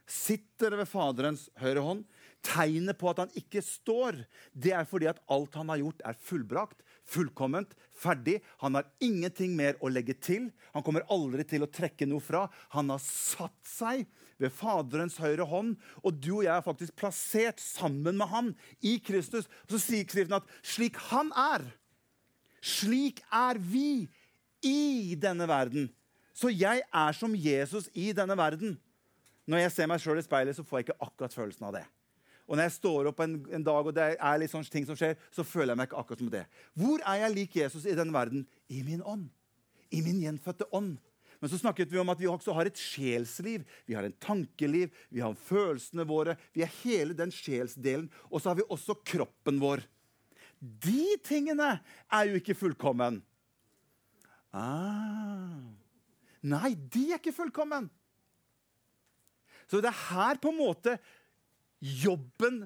[0.09, 1.99] Sitter ved Faderens høyre hånd.
[2.45, 4.17] Tegnet på at han ikke står,
[4.53, 8.39] det er fordi at alt han har gjort, er fullbrakt, fullkomment, ferdig.
[8.63, 10.49] Han har ingenting mer å legge til.
[10.75, 12.45] Han kommer aldri til å trekke noe fra.
[12.75, 14.05] Han har satt seg
[14.41, 18.51] ved Faderens høyre hånd, og du og jeg er faktisk plassert sammen med han
[18.83, 19.47] i Kristus.
[19.65, 21.63] Og så sier Skriften at slik han er,
[22.65, 24.07] slik er vi
[24.65, 25.87] i denne verden.
[26.35, 28.75] Så jeg er som Jesus i denne verden.
[29.47, 31.85] Når jeg ser meg sjøl i speilet, så får jeg ikke akkurat følelsen av det.
[32.45, 34.97] Og når jeg står opp en, en, dag og det er litt sånne ting som
[34.97, 36.43] skjer, så føler jeg meg ikke akkurat som det.
[36.77, 38.45] Hvor er jeg lik Jesus i denne verden?
[38.69, 39.27] I min ånd.
[39.89, 40.95] I min gjenfødte ånd.
[41.41, 43.65] Men så snakket vi om at vi også har et sjelsliv.
[43.89, 46.37] Vi har en tankeliv, vi har følelsene våre.
[46.55, 48.07] Vi er hele den sjelsdelen.
[48.29, 49.83] Og så har vi også kroppen vår.
[50.61, 51.75] De tingene
[52.13, 53.19] er jo ikke fullkommen.
[54.55, 55.59] Ah.
[56.45, 57.89] Nei, de er ikke fullkommen.
[59.65, 60.95] Så det er her på en måte
[61.85, 62.65] jobben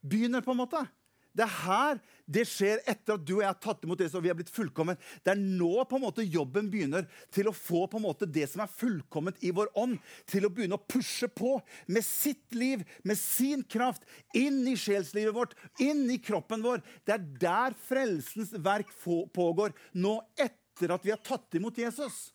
[0.00, 0.40] begynner.
[0.40, 0.86] på en måte.
[1.30, 1.98] Det er her
[2.30, 4.52] det skjer etter at du og jeg har tatt imot Jesus og vi har blitt
[4.52, 4.98] fullkommen.
[5.22, 8.46] Det er nå på en måte jobben begynner til å få på en måte det
[8.50, 9.96] som er fullkomment i vår ånd,
[10.30, 11.56] til å begynne å pushe på
[11.90, 16.84] med sitt liv, med sin kraft, inn i sjelslivet vårt, inn i kroppen vår.
[17.06, 18.90] Det er der frelsens verk
[19.34, 22.28] pågår nå etter at vi har tatt imot Jesus.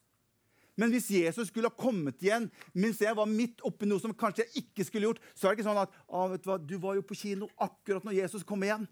[0.76, 4.44] Men hvis Jesus skulle ha kommet igjen mens jeg var midt oppi noe som kanskje
[4.44, 6.76] jeg ikke skulle gjort, så er det ikke sånn at ah, vet du, hva, du
[6.84, 8.88] var jo på kino akkurat når Jesus kom igjen.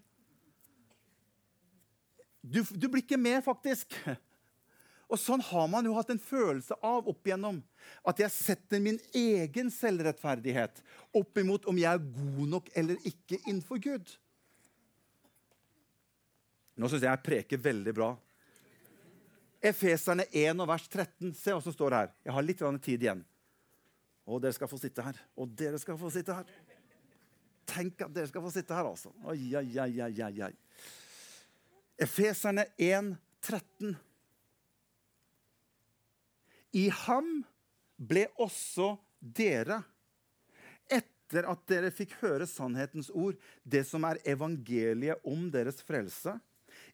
[2.44, 3.96] Du, du blir ikke med, faktisk.
[5.12, 7.60] Og sånn har man jo hatt en følelse av opp igjennom.
[8.08, 10.80] At jeg setter min egen selvrettferdighet
[11.14, 14.14] opp imot om jeg er god nok eller ikke innenfor Gud.
[16.74, 18.14] Nå syns jeg jeg preker veldig bra.
[19.64, 21.30] Efeserne 1 og vers 13.
[21.36, 22.12] Se hva som står her.
[22.26, 23.24] Jeg har litt tid igjen.
[24.28, 25.16] Og dere skal få sitte her.
[25.36, 26.48] Og dere skal få sitte her.
[27.68, 29.12] Tenk at dere skal få sitte her, altså.
[29.24, 30.52] Oi, oi, oi, oi, oi.
[32.04, 33.96] Efeserne 1, 13.
[36.74, 37.28] I ham
[37.96, 39.78] ble også dere,
[40.90, 46.34] etter at dere fikk høre sannhetens ord, det som er evangeliet om deres frelse,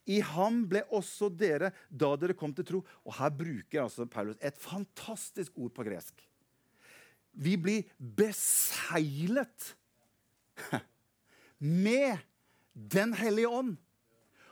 [0.08, 2.80] i ham ble også dere da dere kom til tro.
[3.04, 6.14] Og her bruker altså Paulus et fantastisk ord på gresk.
[7.32, 9.74] Vi blir beseglet
[11.58, 12.26] med
[12.72, 13.76] Den hellige ånd.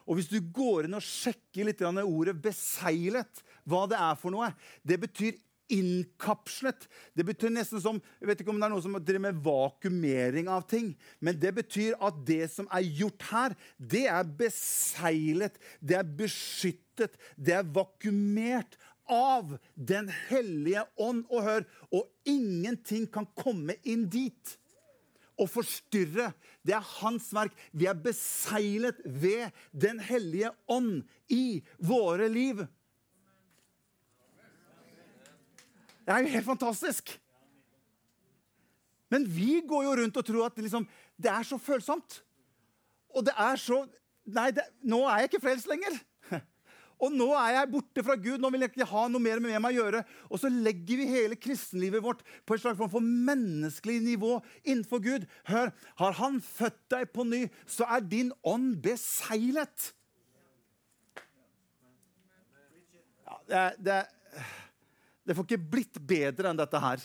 [0.08, 4.48] Og Hvis du går inn og sjekker litt ordet 'beseglet', hva det er for noe
[4.82, 5.36] Det betyr
[5.72, 6.86] innkapslet.
[7.16, 10.50] Det betyr nesten som Jeg vet ikke om det er noe som driver med vakuumering
[10.52, 10.92] av ting.
[11.20, 17.18] Men det betyr at det som er gjort her, det er beseglet, det er beskyttet,
[17.36, 18.78] det er vakuumert
[19.08, 21.24] av Den hellige ånd.
[21.32, 24.58] Og hør, og ingenting kan komme inn dit
[25.38, 26.32] og forstyrre.
[26.66, 27.54] Det er hans verk.
[27.72, 32.64] Vi er beseglet ved Den hellige ånd i våre liv.
[36.08, 37.10] Det er jo helt fantastisk.
[39.12, 40.86] Men vi går jo rundt og tror at liksom,
[41.20, 42.22] det er så følsomt.
[43.12, 43.84] Og det er så
[44.28, 45.94] Nei, det, nå er jeg ikke frelst lenger.
[47.00, 48.42] Og nå er jeg borte fra Gud.
[48.42, 50.02] Nå vil jeg ikke ha noe mer med meg å gjøre.
[50.28, 54.34] Og så legger vi hele kristenlivet vårt på et slags form for menneskelig nivå
[54.66, 55.24] innenfor Gud.
[55.48, 59.94] Hør, har Han født deg på ny, så er din ånd beseglet.
[63.24, 64.02] Ja, det, det
[65.28, 67.02] det får ikke blitt bedre enn dette her.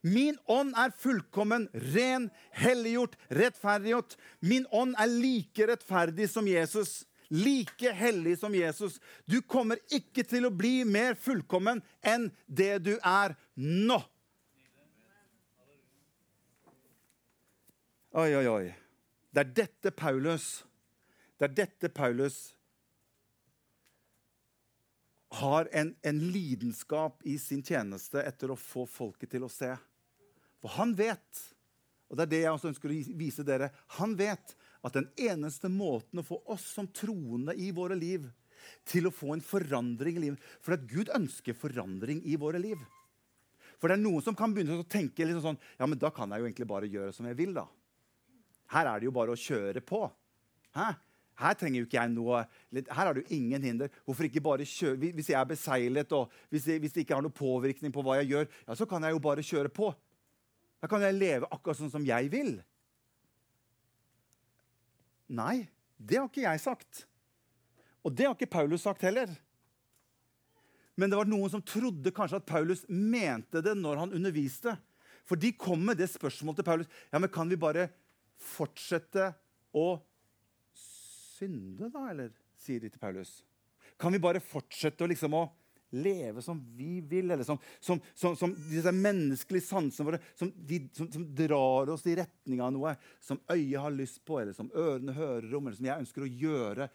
[0.00, 4.16] Min ånd er fullkommen, ren, helliggjort, rettferdiggjort.
[4.40, 7.02] Min ånd er like rettferdig som Jesus.
[7.28, 8.96] Like hellig som Jesus.
[9.28, 14.00] Du kommer ikke til å bli mer fullkommen enn det du er nå.
[18.16, 18.66] Oi, oi, oi.
[19.28, 20.64] Det er dette Paulus
[21.36, 22.55] Det er dette Paulus
[25.40, 29.72] har en, en, lidenskap i sin tjeneste etter å få folket til å se.
[30.62, 31.42] For han vet,
[32.10, 35.70] og det er det jeg også ønsker å vise dere, han vet at den eneste
[35.72, 38.26] måten å få oss som troende i våre liv
[38.88, 42.80] til å få en forandring i livet For at Gud ønsker forandring i våre liv.
[43.76, 46.32] For det er noen som kan begynne å tenke liksom sånn Ja, men da kan
[46.32, 47.66] jeg jo egentlig bare gjøre som jeg vil, da.
[48.72, 50.00] Her er det jo bare å kjøre på.
[50.74, 50.94] Hæ?
[51.36, 53.90] Her trenger jo ikke jeg noe Her har jo ingen hinder.
[54.06, 57.24] Hvorfor ikke bare kjøre Hvis jeg er beseglet, og hvis, jeg, hvis det ikke har
[57.24, 59.90] noe påvirkning på hva jeg gjør, ja, så kan jeg jo bare kjøre på.
[60.80, 62.56] Da kan jeg leve akkurat sånn som jeg vil.
[65.36, 65.66] Nei,
[65.98, 67.04] det har ikke jeg sagt.
[68.06, 69.32] Og det har ikke Paulus sagt heller.
[70.96, 74.76] Men det var noen som trodde kanskje at Paulus mente det når han underviste.
[75.26, 76.92] For de kom med det spørsmålet til Paulus.
[77.10, 77.88] Ja, men kan vi bare
[78.40, 79.32] fortsette
[79.76, 79.98] å
[81.36, 82.08] synde, da?
[82.10, 83.38] Eller sier de til Paulus.
[84.00, 85.44] Kan vi bare fortsette å, liksom, å
[85.96, 87.30] leve som vi vil?
[87.30, 90.80] Eller som, som, som, som disse menneskelige sansene våre som, de,
[91.38, 95.54] drar oss i retning av noe som øyet har lyst på, eller som ørene hører
[95.56, 96.90] om, eller som jeg ønsker å gjøre.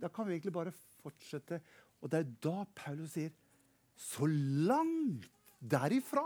[0.00, 1.60] Da kan vi egentlig bare fortsette.
[2.00, 3.34] Og det er da Paulus sier
[4.00, 5.28] så langt
[5.60, 6.24] derifra.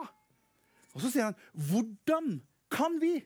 [0.95, 1.39] Og så sier han,
[1.71, 2.37] hvordan
[2.71, 3.17] kan vi,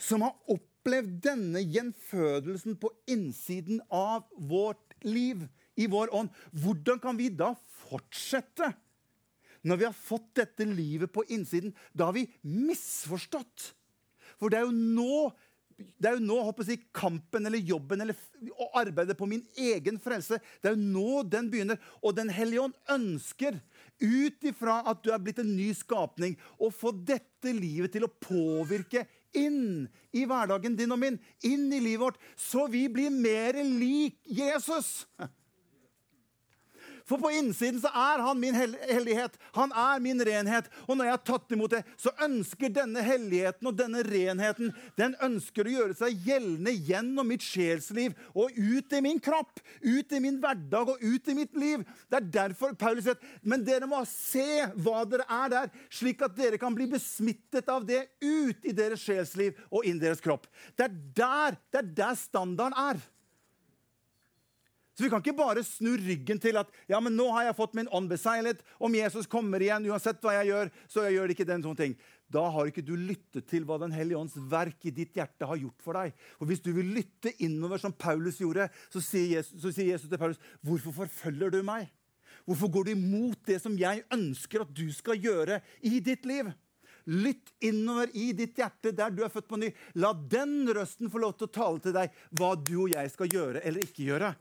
[0.00, 0.34] som har
[0.80, 5.44] opplevd denne gjenfødelsen på innsiden av vårt liv,
[5.76, 7.54] i vår ånd, hvordan kan vi da
[7.86, 8.72] fortsette?
[9.64, 13.74] Når vi har fått dette livet på innsiden, da har vi misforstått.
[14.40, 15.30] For det er jo nå
[15.80, 18.18] det er jo nå håper jeg, kampen eller jobben eller
[18.60, 21.78] å arbeide på min egen frelse det er jo nå den begynner.
[22.04, 23.56] Og Den hellige ånd ønsker,
[23.96, 28.12] ut ifra at du er blitt en ny skapning, å få dette livet til å
[28.12, 29.06] påvirke
[29.36, 34.18] inn i hverdagen din og min, inn i livet vårt, så vi blir mer lik
[34.26, 35.06] Jesus.
[37.10, 39.34] For på innsiden så er han min hellighet.
[39.56, 40.68] Han er min renhet.
[40.86, 45.16] Og når jeg har tatt imot det, så ønsker denne helligheten og denne renheten den
[45.26, 50.22] ønsker å gjøre seg gjeldende gjennom mitt sjelsliv og ut i min kropp, ut i
[50.22, 51.82] min hverdag og ut i mitt liv.
[52.06, 56.36] Det er derfor Paulus sier men dere må se hva dere er der, slik at
[56.38, 60.46] dere kan bli besmittet av det ut i deres sjelsliv og inn i deres kropp.
[60.78, 63.02] Det er der, det er der standarden er.
[64.96, 67.76] Så vi kan ikke bare snu ryggen til at ja, men nå har jeg fått
[67.78, 68.60] min ånd beseilet.
[68.82, 71.94] Om Jesus kommer igjen, uansett hva jeg gjør, så jeg gjør ikke den sånne ting.
[72.30, 75.58] Da har ikke du lyttet til hva Den hellige ånds verk i ditt hjerte har
[75.58, 76.12] gjort for deg.
[76.38, 80.10] Og Hvis du vil lytte innover, som Paulus gjorde, så sier Jesus, så sier Jesus
[80.10, 81.90] til Paulus, 'Hvorfor forfølger du meg?'
[82.46, 86.48] Hvorfor går du imot det som jeg ønsker at du skal gjøre i ditt liv?
[87.06, 89.70] Lytt innover i ditt hjerte der du er født på ny.
[89.94, 93.28] La den røsten få lov til å tale til deg hva du og jeg skal
[93.28, 94.34] gjøre eller ikke gjøre.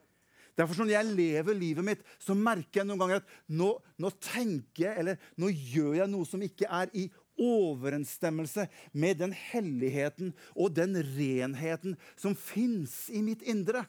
[0.59, 4.89] Derfor Når jeg lever livet mitt, så merker jeg noen ganger at nå, nå tenker
[4.89, 7.05] jeg, eller nå gjør jeg noe som ikke er i
[7.39, 13.85] overensstemmelse med den helligheten og den renheten som fins i mitt indre.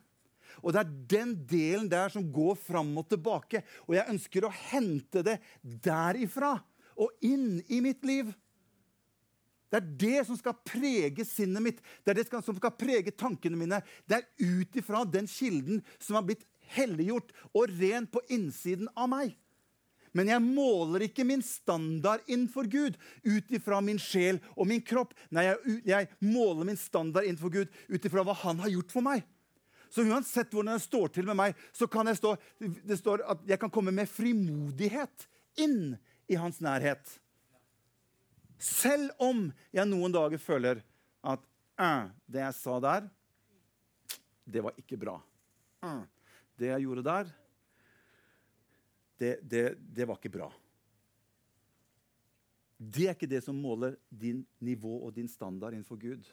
[0.63, 3.63] Og Det er den delen der som går fram og tilbake.
[3.89, 6.57] Og jeg ønsker å hente det derifra
[7.01, 8.31] og inn i mitt liv.
[9.71, 13.59] Det er det som skal prege sinnet mitt, det er det som skal prege tankene
[13.59, 13.79] mine.
[14.03, 16.43] Det er ut ifra den kilden som har blitt
[16.77, 19.35] helliggjort og ren på innsiden av meg.
[20.17, 25.15] Men jeg måler ikke min standard innenfor Gud ut ifra min sjel og min kropp.
[25.31, 29.07] Nei, jeg, jeg måler min standard innenfor Gud ut ifra hva han har gjort for
[29.07, 29.23] meg.
[29.91, 33.43] Så uansett hvordan det står til med meg, så kan jeg stå, det står at
[33.47, 35.27] jeg kan komme med frimodighet
[35.63, 35.97] inn
[36.31, 37.03] i hans nærhet.
[38.61, 40.83] Selv om jeg noen dager føler
[41.27, 41.43] at
[42.31, 43.09] det jeg sa der,
[44.51, 45.17] det var ikke bra.
[45.81, 46.03] Uh,
[46.61, 47.31] det jeg gjorde der,
[49.21, 50.49] det, det, det, var ikke bra.
[52.81, 56.25] Det er ikke det som måler din nivå og din standard innenfor Gud.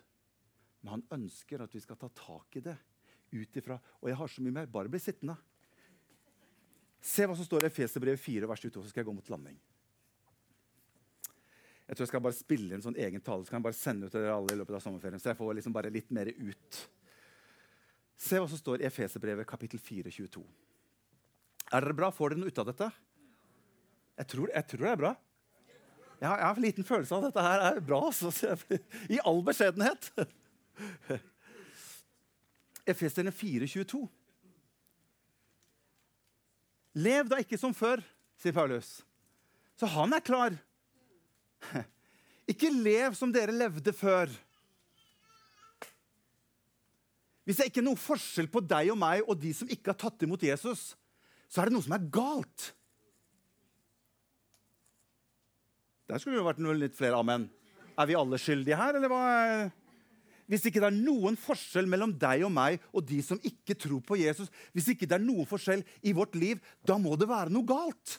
[0.80, 2.78] Men han ønsker at vi skal ta tak i det
[3.36, 4.70] ut ifra Og jeg har så mye mer.
[4.72, 5.36] Bare bli sittende.
[7.04, 9.58] Se hva som står i Efeserbrevet 4, vers 22, så skal jeg gå mot landing.
[11.88, 14.08] Jeg tror jeg skal bare spille en sånn egen tale, så kan jeg bare sende
[14.08, 15.22] ut til dere alle i løpet av sommerferien.
[15.24, 16.80] Så jeg får liksom bare litt mer ut.
[18.18, 20.44] Se hva som står i Efeserbrevet kapittel 4, 22.
[21.68, 22.10] Er dere bra?
[22.14, 22.90] Får dere noe ut av dette?
[24.18, 25.14] Jeg tror, jeg tror det er bra.
[26.18, 28.00] Jeg har, jeg har en liten følelse av at dette her er bra.
[28.10, 28.56] Altså.
[29.14, 30.10] I all beskjedenhet.
[32.94, 34.02] Efeserne 4, 22.
[36.98, 38.02] Lev da ikke som før,
[38.42, 38.96] sier Paulus.
[39.78, 40.58] Så han er klar.
[42.48, 44.32] Ikke lev som dere levde før.
[47.48, 50.00] Hvis det ikke er noen forskjell på deg og meg og de som ikke har
[50.02, 50.90] tatt imot Jesus,
[51.48, 52.72] så er det noe som er galt.
[56.12, 57.46] Der skulle det vært noe litt flere amen.
[57.96, 59.22] Er vi alle skyldige her, eller hva?
[60.48, 64.04] Hvis ikke det er noen forskjell mellom deg og meg og de som ikke tror
[64.04, 67.52] på Jesus, hvis ikke det er noen forskjell i vårt liv, da må det være
[67.52, 68.18] noe galt.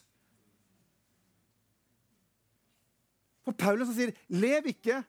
[3.45, 5.03] For Paulus sier, 'Lev ikke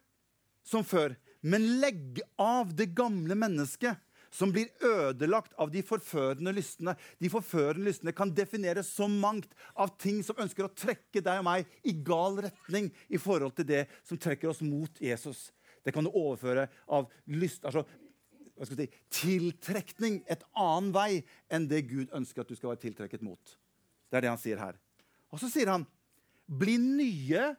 [0.63, 3.99] som før, men legg av det gamle mennesket'
[4.31, 6.95] som blir ødelagt av de forførende lystne.
[7.19, 11.47] De forførende lystne kan defineres så mangt av ting som ønsker å trekke deg og
[11.47, 15.49] meg i gal retning i forhold til det som trekker oss mot Jesus.
[15.83, 17.85] Det kan du overføre av lyst, altså,
[18.67, 23.57] si, tiltrekning et annen vei enn det Gud ønsker at du skal være tiltrekket mot.
[24.09, 24.77] Det er det han sier her.
[25.29, 25.85] Og så sier han,
[26.49, 27.51] bli nye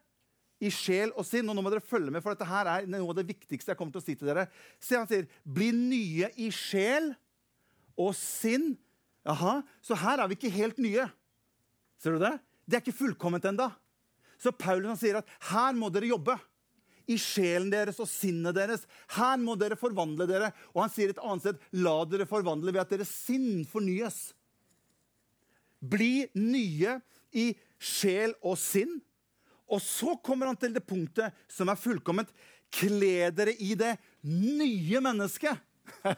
[0.60, 1.48] i sjel og sinn.
[1.48, 3.80] Og nå må dere følge med, for dette her er noe av det viktigste jeg
[3.80, 4.46] kommer til å si til dere.
[4.78, 7.12] Se, han sier, bli nye i sjel
[8.00, 8.74] og sinn.
[9.26, 11.08] Jaha, så her er vi ikke helt nye.
[12.00, 12.36] Ser du det?
[12.64, 13.72] Det er ikke fullkomment enda.
[14.40, 16.36] Så Paulus han sier at her må dere jobbe.
[17.10, 18.84] I sjelen deres og sinnet deres.
[19.16, 20.52] Her må dere forvandle dere.
[20.72, 24.30] Og han sier et annet sted la dere forvandle ved at deres sinn fornyes.
[25.80, 26.98] Bli nye
[27.34, 27.50] i
[27.80, 29.00] sjel og sinn.
[29.70, 32.30] Og så kommer han til det punktet som er fullkomment.
[32.70, 33.94] Kle dere i det
[34.26, 35.62] nye mennesket.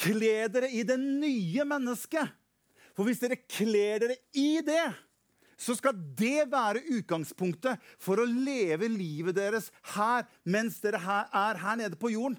[0.00, 2.36] Kle dere i det nye mennesket.
[2.96, 4.88] For hvis dere kler dere i det,
[5.60, 11.80] så skal det være utgangspunktet for å leve livet deres her mens dere er her
[11.80, 12.38] nede på jorden.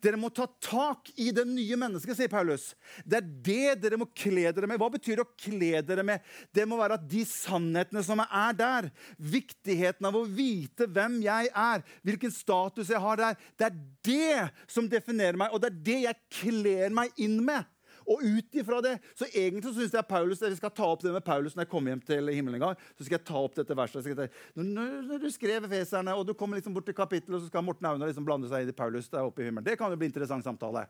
[0.00, 2.70] Dere må ta tak i det nye mennesket, sier Paulus.
[3.04, 4.80] Det er det dere må kle dere med.
[4.80, 6.24] Hva betyr å kle dere med?
[6.56, 8.90] Det må være at de sannhetene som er der,
[9.20, 14.72] viktigheten av å vite hvem jeg er, hvilken status jeg har der, det er det
[14.72, 17.68] som definerer meg, og det er det jeg kler meg inn med.
[18.06, 21.12] Og ut ifra det, så egentlig så synes jeg Paulus, jeg skal ta opp det
[21.14, 22.84] med Paulus når jeg kommer hjem til himmelen en gang.
[22.96, 24.08] så skal jeg ta opp dette verset.
[24.16, 27.50] Ta, når, når, du skrev Feserne, og du kommer liksom bort til kapittelet, og så
[27.52, 29.66] skal Morten Aune liksom blande seg inn i Paulus der oppe i himmelen.
[29.66, 30.86] Det kan jo bli interessant samtale.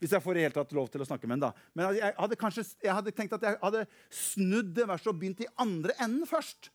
[0.00, 1.44] Hvis jeg får i hele tatt lov til å snakke med ham.
[1.46, 1.68] da.
[1.74, 5.44] Men jeg hadde, kanskje, jeg hadde tenkt at jeg hadde snudd det verset og begynt
[5.44, 6.72] i andre enden først.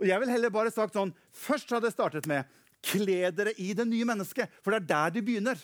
[0.00, 2.48] Og jeg vil heller bare sagt sånn, Først hadde jeg startet med
[2.82, 5.60] Kle dere i det nye mennesket, for det er der de begynner.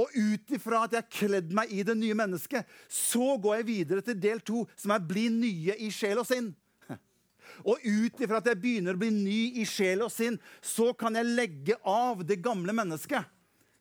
[0.00, 3.68] Og ut ifra at jeg har kledd meg i det nye mennesket, så går jeg
[3.68, 6.54] videre til del to, som er 'bli nye i sjel og sinn'.
[7.68, 11.14] Og ut ifra at jeg begynner å bli ny i sjel og sinn, så kan
[11.14, 13.24] jeg legge av det gamle mennesket.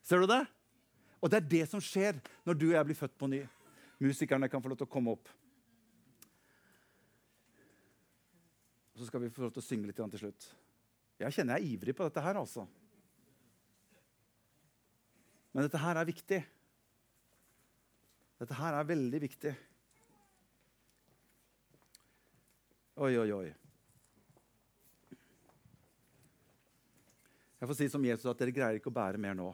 [0.03, 0.45] Ser du det?
[1.22, 3.47] Og det er det som skjer når du og jeg blir født på ny.
[4.01, 5.30] Musikerne kan få lov til å komme opp.
[8.91, 10.47] Og så skal vi få lov til å synge litt til slutt.
[11.22, 12.66] Jeg kjenner jeg er ivrig på dette her, altså.
[15.52, 16.39] Men dette her er viktig.
[18.41, 19.52] Dette her er veldig viktig.
[23.02, 23.49] Oi, oi, oi.
[27.62, 29.52] Jeg får si som Jesus at dere greier ikke å bære mer nå.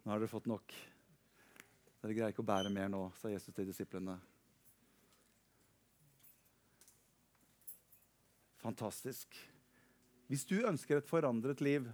[0.00, 0.74] Nå har dere fått nok.
[2.00, 4.16] Dere greier ikke å bære mer nå, sa Jesus til disiplene.
[8.60, 9.38] Fantastisk.
[10.26, 11.86] Hvis du ønsker et forandret liv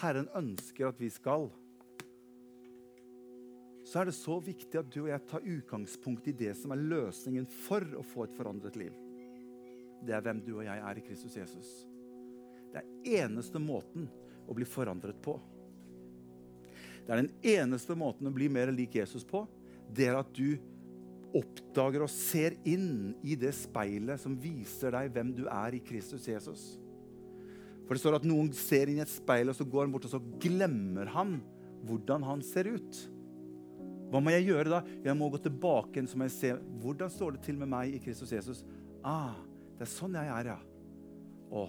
[0.00, 1.48] Herren ønsker at vi skal,
[3.88, 6.82] så er det så viktig at du og jeg tar utgangspunkt i det som er
[6.90, 8.96] løsningen for å få et forandret liv.
[10.04, 11.70] Det er hvem du og jeg er i Kristus Jesus.
[12.68, 14.04] Det er eneste måten
[14.44, 15.38] å bli forandret på.
[17.06, 19.46] Det er den eneste måten å bli mer lik Jesus på.
[19.88, 20.58] Det er at du
[21.38, 26.28] oppdager og ser inn i det speilet som viser deg hvem du er i Kristus
[26.28, 26.74] Jesus.
[27.88, 30.04] For det står at noen ser inn i et speil, og så går han bort
[30.04, 31.38] og så glemmer han
[31.88, 32.98] hvordan han ser ut.
[34.12, 34.82] Hva må jeg gjøre da?
[35.04, 38.00] Jeg må gå tilbake så må jeg se hvordan står det til med meg i
[38.02, 38.62] Kristus Jesus.
[39.04, 39.36] Ah,
[39.76, 40.58] det er sånn jeg er, ja.
[41.48, 41.64] Å,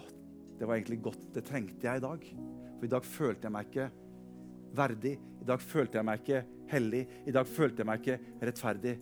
[0.60, 1.26] det var egentlig godt.
[1.36, 2.30] Det trengte jeg i dag.
[2.78, 3.90] For i dag følte jeg meg ikke
[4.76, 5.14] verdig.
[5.40, 6.42] I dag følte jeg meg ikke
[6.72, 7.04] hellig.
[7.28, 8.96] I dag følte jeg meg ikke rettferdig.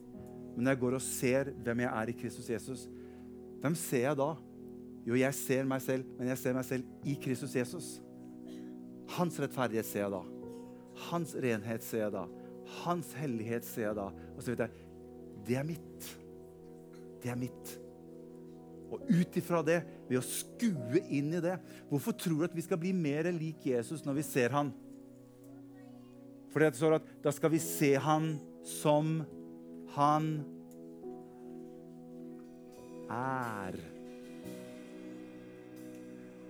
[0.55, 2.85] Men når jeg går og ser hvem jeg er i Kristus Jesus,
[3.61, 4.31] hvem ser jeg da?
[5.07, 7.93] Jo, jeg ser meg selv, men jeg ser meg selv i Kristus Jesus.
[9.15, 10.23] Hans rettferdighet ser jeg da.
[11.07, 12.25] Hans renhet ser jeg da.
[12.83, 14.09] Hans hellighet ser jeg da.
[14.35, 14.85] Og så vet jeg
[15.47, 16.09] det er mitt.
[17.23, 17.71] Det er mitt.
[18.91, 21.57] Og ut ifra det, ved å skue inn i det
[21.89, 24.71] Hvorfor tror du at vi skal bli mer lik Jesus når vi ser han?
[26.53, 28.31] Fordi det står at da skal vi se han
[28.67, 29.19] som
[29.95, 30.31] han
[33.11, 33.96] er.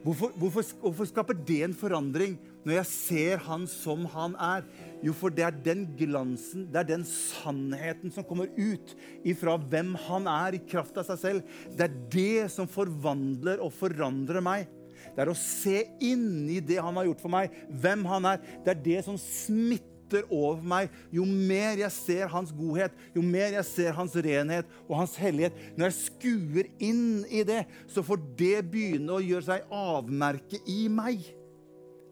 [0.08, 4.64] Hvorfor, hvorfor, hvorfor, skaper det en forandring når jeg ser han som han er?
[5.04, 8.94] Jo, for det er den glansen, det er den sannheten som kommer ut
[9.28, 11.52] ifra hvem han er i kraft av seg selv.
[11.76, 14.72] Det er det som forvandler og forandrer meg.
[15.12, 18.48] Det er å se inn i det han har gjort for meg, hvem han er.
[18.64, 20.90] Det er det som smitter smitter over meg.
[21.12, 25.54] Jo mer jeg ser hans godhet, jo mer jeg ser hans renhet og hans hellighet
[25.78, 30.88] Når jeg skuer inn i det, så får det begynne å gjøre seg avmerke i
[30.88, 31.22] meg.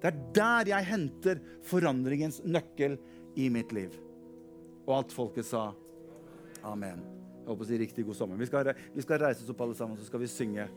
[0.01, 2.97] Det er der jeg henter forandringens nøkkel
[3.35, 3.95] i mitt liv.
[4.85, 5.71] Og alt folket sa
[6.63, 7.01] amen.
[7.41, 8.37] Jeg håper å si riktig god sommer.
[8.37, 10.67] Vi skal, vi skal reise oss opp alle sammen, så skal vi synge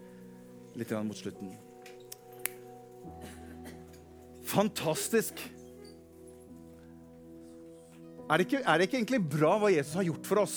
[0.77, 1.53] litt mot slutten.
[4.49, 5.41] Fantastisk.
[8.29, 10.57] Er det, ikke, er det ikke egentlig bra hva Jesus har gjort for oss?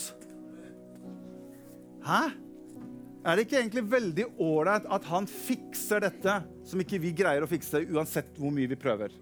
[2.03, 2.21] Hæ?
[3.21, 7.49] Er det ikke egentlig veldig ålreit at han fikser dette som ikke vi greier å
[7.49, 9.13] fikse, uansett hvor mye vi prøver?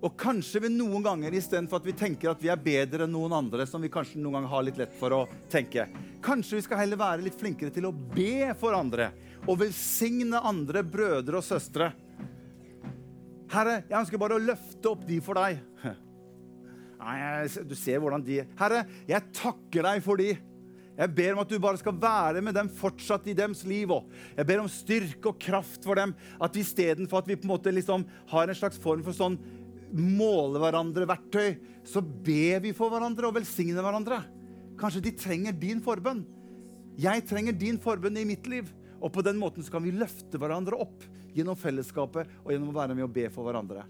[0.00, 3.34] Og kanskje vi noen ganger istedenfor at vi tenker at vi er bedre enn noen
[3.36, 5.88] andre, som vi kanskje noen ganger har litt lett for å tenke,
[6.24, 9.10] kanskje vi skal heller være litt flinkere til å be for andre
[9.46, 11.90] og velsigne andre brødre og søstre.
[13.50, 15.58] Herre, jeg ønsker bare å løfte opp de for deg.
[17.66, 20.34] Du ser hvordan de Herre, jeg takker deg for de.
[21.00, 23.88] Jeg ber om at du bare skal være med dem fortsatt i deres liv.
[23.94, 24.10] Også.
[24.36, 26.12] Jeg ber om styrke og kraft for dem.
[26.42, 29.38] At istedenfor at vi på en måte liksom har en slags form for sånn
[29.90, 31.56] måle hverandre-verktøy,
[31.88, 34.20] så ber vi for hverandre og velsigner hverandre.
[34.78, 36.20] Kanskje de trenger din forbønn.
[37.00, 38.68] Jeg trenger din forbønn i mitt liv.
[39.00, 42.78] Og på den måten så kan vi løfte hverandre opp gjennom fellesskapet og gjennom å
[42.78, 43.86] være med og be for hverandre.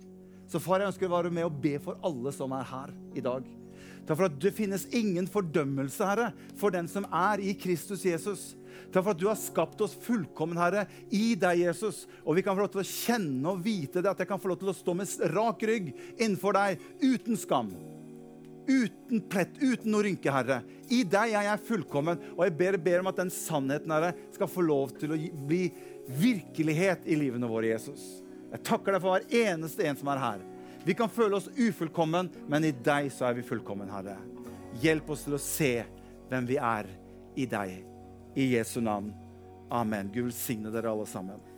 [0.51, 3.23] Så far, jeg ønsker å være med og be for alle som er her i
[3.25, 3.47] dag.
[4.07, 8.49] Takk for at det finnes ingen fordømmelse, Herre, for den som er i Kristus Jesus.
[8.91, 12.03] Takk for at du har skapt oss fullkommen, Herre, i deg, Jesus.
[12.25, 14.51] Og vi kan få lov til å kjenne og vite det, at jeg kan få
[14.51, 17.71] lov til å stå med rak rygg innenfor deg, uten skam.
[18.71, 20.61] Uten plett, uten noe rynke, Herre.
[20.93, 24.51] I deg er jeg fullkommen, og jeg ber, ber om at den sannheten, Herre, skal
[24.51, 25.19] få lov til å
[25.49, 25.65] bli
[26.21, 28.21] virkelighet i livene våre, Jesus.
[28.51, 30.47] Jeg takker deg for hver eneste en som er her.
[30.87, 34.17] Vi kan føle oss ufullkommen, men i deg så er vi fullkommen, Herre.
[34.81, 35.73] Hjelp oss til å se
[36.31, 36.89] hvem vi er
[37.37, 37.81] i deg.
[38.39, 39.11] I Jesu navn.
[39.71, 40.11] Amen.
[40.15, 41.50] Gud velsigne dere alle sammen.